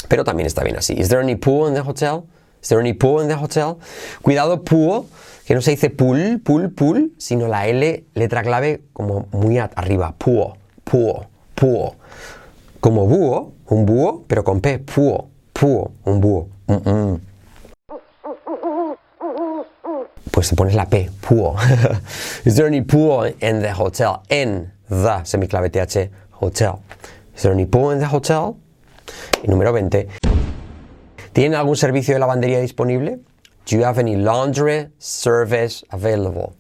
Pero 0.08 0.24
también 0.24 0.48
está 0.48 0.64
bien 0.64 0.78
así. 0.78 0.98
Is 0.98 1.10
there 1.10 1.22
any 1.22 1.36
pool 1.36 1.68
in 1.68 1.74
the 1.74 1.84
hotel? 1.84 2.26
Is 2.62 2.70
there 2.70 2.80
any 2.80 2.94
pool 2.94 3.22
in 3.22 3.28
the 3.28 3.38
hotel? 3.38 3.80
Cuidado, 4.24 4.58
pool, 4.58 5.08
que 5.50 5.56
no 5.56 5.62
se 5.62 5.72
dice 5.72 5.90
pool, 5.90 6.40
pool, 6.44 6.70
pool, 6.70 7.14
sino 7.18 7.48
la 7.48 7.66
L, 7.66 8.06
letra 8.14 8.44
clave, 8.44 8.84
como 8.94 9.26
muy 9.32 9.58
arriba. 9.58 10.14
Pool, 10.16 10.54
pool, 10.84 11.26
pool. 11.56 11.94
Como 12.80 13.08
búho, 13.08 13.54
un 13.66 13.84
búho, 13.84 14.26
pero 14.28 14.44
con 14.44 14.62
P. 14.62 14.78
Pool, 14.78 15.24
pool, 15.52 15.90
un 16.06 16.22
búho. 16.22 16.50
Mm, 16.68 16.88
mm. 16.88 17.22
Pues 20.30 20.50
te 20.50 20.56
pones 20.56 20.76
la 20.76 20.88
P, 20.88 21.10
pool. 21.28 21.56
Is 22.46 22.54
there 22.54 22.68
any 22.68 22.82
pool 22.82 23.26
in 23.42 23.64
the 23.64 23.74
hotel? 23.76 24.22
En 24.30 24.72
the, 24.88 25.26
semiclave 25.26 25.72
TH, 25.72 26.12
hotel. 26.30 26.74
Is 27.36 27.42
there 27.42 27.54
any 27.54 27.66
pool 27.66 27.92
in 27.92 27.98
the 27.98 28.06
hotel? 28.06 28.56
Y 29.42 29.48
número 29.48 29.74
20. 29.74 30.10
¿Tienen 31.34 31.56
algún 31.56 31.76
servicio 31.76 32.14
de 32.14 32.20
lavandería 32.20 32.60
disponible? 32.60 33.22
Do 33.70 33.76
you 33.76 33.84
have 33.84 34.00
any 34.00 34.16
laundry 34.16 34.88
service 34.98 35.84
available? 35.92 36.56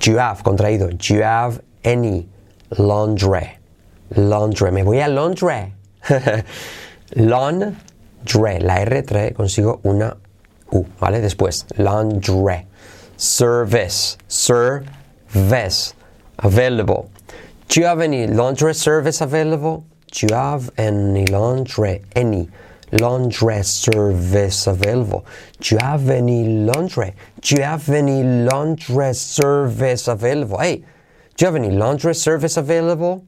Do 0.00 0.10
you 0.10 0.18
have, 0.18 0.42
contraído, 0.42 0.90
do 0.98 1.14
you 1.14 1.22
have 1.22 1.62
any 1.82 2.28
laundry? 2.76 3.56
Laundry, 4.14 4.70
me 4.70 4.82
voy 4.82 5.02
a 5.02 5.08
laundry. 5.08 5.72
laundry, 7.16 8.58
la 8.60 8.80
R 8.80 9.02
trae 9.02 9.32
consigo 9.32 9.80
una 9.86 10.14
U, 10.72 10.84
¿vale? 11.00 11.22
Después, 11.22 11.64
laundry. 11.78 12.66
Service, 13.16 14.18
service, 14.28 15.94
available. 16.40 17.10
Do 17.68 17.80
you 17.80 17.86
have 17.86 18.02
any 18.02 18.26
laundry 18.26 18.74
service 18.74 19.22
available? 19.22 19.86
Do 20.12 20.26
you 20.26 20.34
have 20.34 20.68
any 20.76 21.24
laundry, 21.28 22.02
any 22.14 22.50
laundry 22.92 23.62
service 23.62 24.66
available? 24.66 25.24
Do 25.60 25.74
you 25.74 25.78
have 25.80 26.10
any 26.10 26.64
laundry? 26.64 27.14
Do 27.40 27.56
you 27.56 27.62
have 27.62 27.88
any 27.88 28.22
laundry 28.22 29.14
service 29.14 30.08
available? 30.08 30.58
Hey, 30.58 30.84
do 31.36 31.44
you 31.44 31.46
have 31.46 31.56
any 31.56 31.70
laundry 31.70 32.14
service 32.14 32.56
available? 32.56 33.24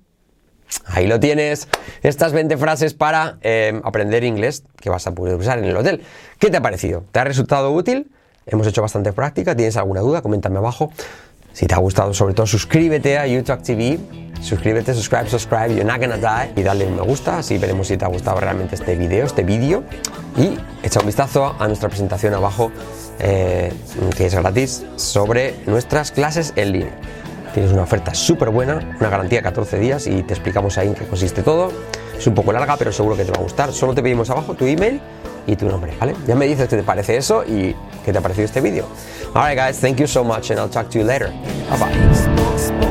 Ahí 0.87 1.07
lo 1.07 1.20
tienes, 1.20 1.68
estas 2.03 2.33
20 2.33 2.57
frases 2.57 2.94
para 2.94 3.38
eh, 3.42 3.81
aprender 3.85 4.25
inglés 4.25 4.64
que 4.81 4.90
vas 4.90 5.07
a 5.07 5.12
poder 5.12 5.37
usar 5.37 5.59
en 5.59 5.66
el 5.66 5.77
hotel. 5.77 6.03
¿Qué 6.38 6.51
te 6.51 6.57
ha 6.57 6.62
parecido? 6.62 7.05
¿Te 7.12 7.20
ha 7.20 7.25
resultado 7.25 7.70
útil? 7.72 8.11
Hemos 8.46 8.66
hecho 8.66 8.83
bastante 8.83 9.12
práctica. 9.12 9.55
¿Tienes 9.55 9.77
alguna 9.77 10.01
duda? 10.01 10.22
Coméntame 10.22 10.59
abajo. 10.59 10.92
Si 11.52 11.66
te 11.66 11.74
ha 11.74 11.78
gustado, 11.78 12.14
sobre 12.14 12.34
todo, 12.34 12.46
suscríbete 12.46 13.18
a 13.18 13.26
YouTube 13.26 13.62
TV. 13.62 13.98
Suscríbete, 14.40 14.92
subscribe, 14.92 15.28
subscribe, 15.28 15.68
you're 15.68 15.84
not 15.84 16.00
gonna 16.00 16.16
die. 16.16 16.60
Y 16.60 16.64
dale 16.64 16.86
un 16.86 16.96
me 16.96 17.02
gusta, 17.02 17.38
así 17.38 17.58
veremos 17.58 17.86
si 17.86 17.96
te 17.96 18.04
ha 18.04 18.08
gustado 18.08 18.40
realmente 18.40 18.74
este 18.74 18.96
video, 18.96 19.26
este 19.26 19.44
vídeo. 19.44 19.84
Y 20.36 20.58
echa 20.82 21.00
un 21.00 21.06
vistazo 21.06 21.54
a 21.58 21.68
nuestra 21.68 21.88
presentación 21.88 22.34
abajo, 22.34 22.72
eh, 23.20 23.72
que 24.16 24.26
es 24.26 24.34
gratis, 24.34 24.84
sobre 24.96 25.54
nuestras 25.66 26.10
clases 26.10 26.54
en 26.56 26.72
línea. 26.72 26.98
Tienes 27.54 27.70
una 27.70 27.82
oferta 27.82 28.14
súper 28.14 28.48
buena, 28.48 28.96
una 28.98 29.10
garantía 29.10 29.40
de 29.40 29.42
14 29.44 29.78
días 29.78 30.06
y 30.06 30.22
te 30.22 30.32
explicamos 30.32 30.78
ahí 30.78 30.88
en 30.88 30.94
qué 30.94 31.04
consiste 31.06 31.42
todo. 31.42 31.70
Es 32.18 32.26
un 32.26 32.34
poco 32.34 32.52
larga, 32.52 32.76
pero 32.76 32.92
seguro 32.92 33.14
que 33.14 33.24
te 33.24 33.30
va 33.30 33.38
a 33.38 33.42
gustar. 33.42 33.72
Solo 33.72 33.94
te 33.94 34.02
pedimos 34.02 34.30
abajo 34.30 34.54
tu 34.54 34.66
email 34.66 35.00
y 35.46 35.57
tu 35.57 35.66
nombre, 35.66 35.94
¿vale? 35.98 36.14
Ya 36.26 36.35
me 36.35 36.46
dices 36.46 36.68
qué 36.68 36.76
te 36.76 36.83
parece 36.83 37.16
eso 37.16 37.44
y 37.44 37.74
qué 38.05 38.12
te 38.12 38.18
ha 38.18 38.20
parecido 38.20 38.44
este 38.44 38.61
vídeo. 38.61 38.87
Alright 39.35 39.59
guys, 39.59 39.81
thank 39.81 39.96
you 39.96 40.07
so 40.07 40.22
much 40.22 40.50
and 40.50 40.59
I'll 40.59 40.68
talk 40.68 40.90
to 40.90 40.98
you 40.98 41.05
later. 41.05 41.33
Bye 41.70 41.78
bye. 41.78 42.82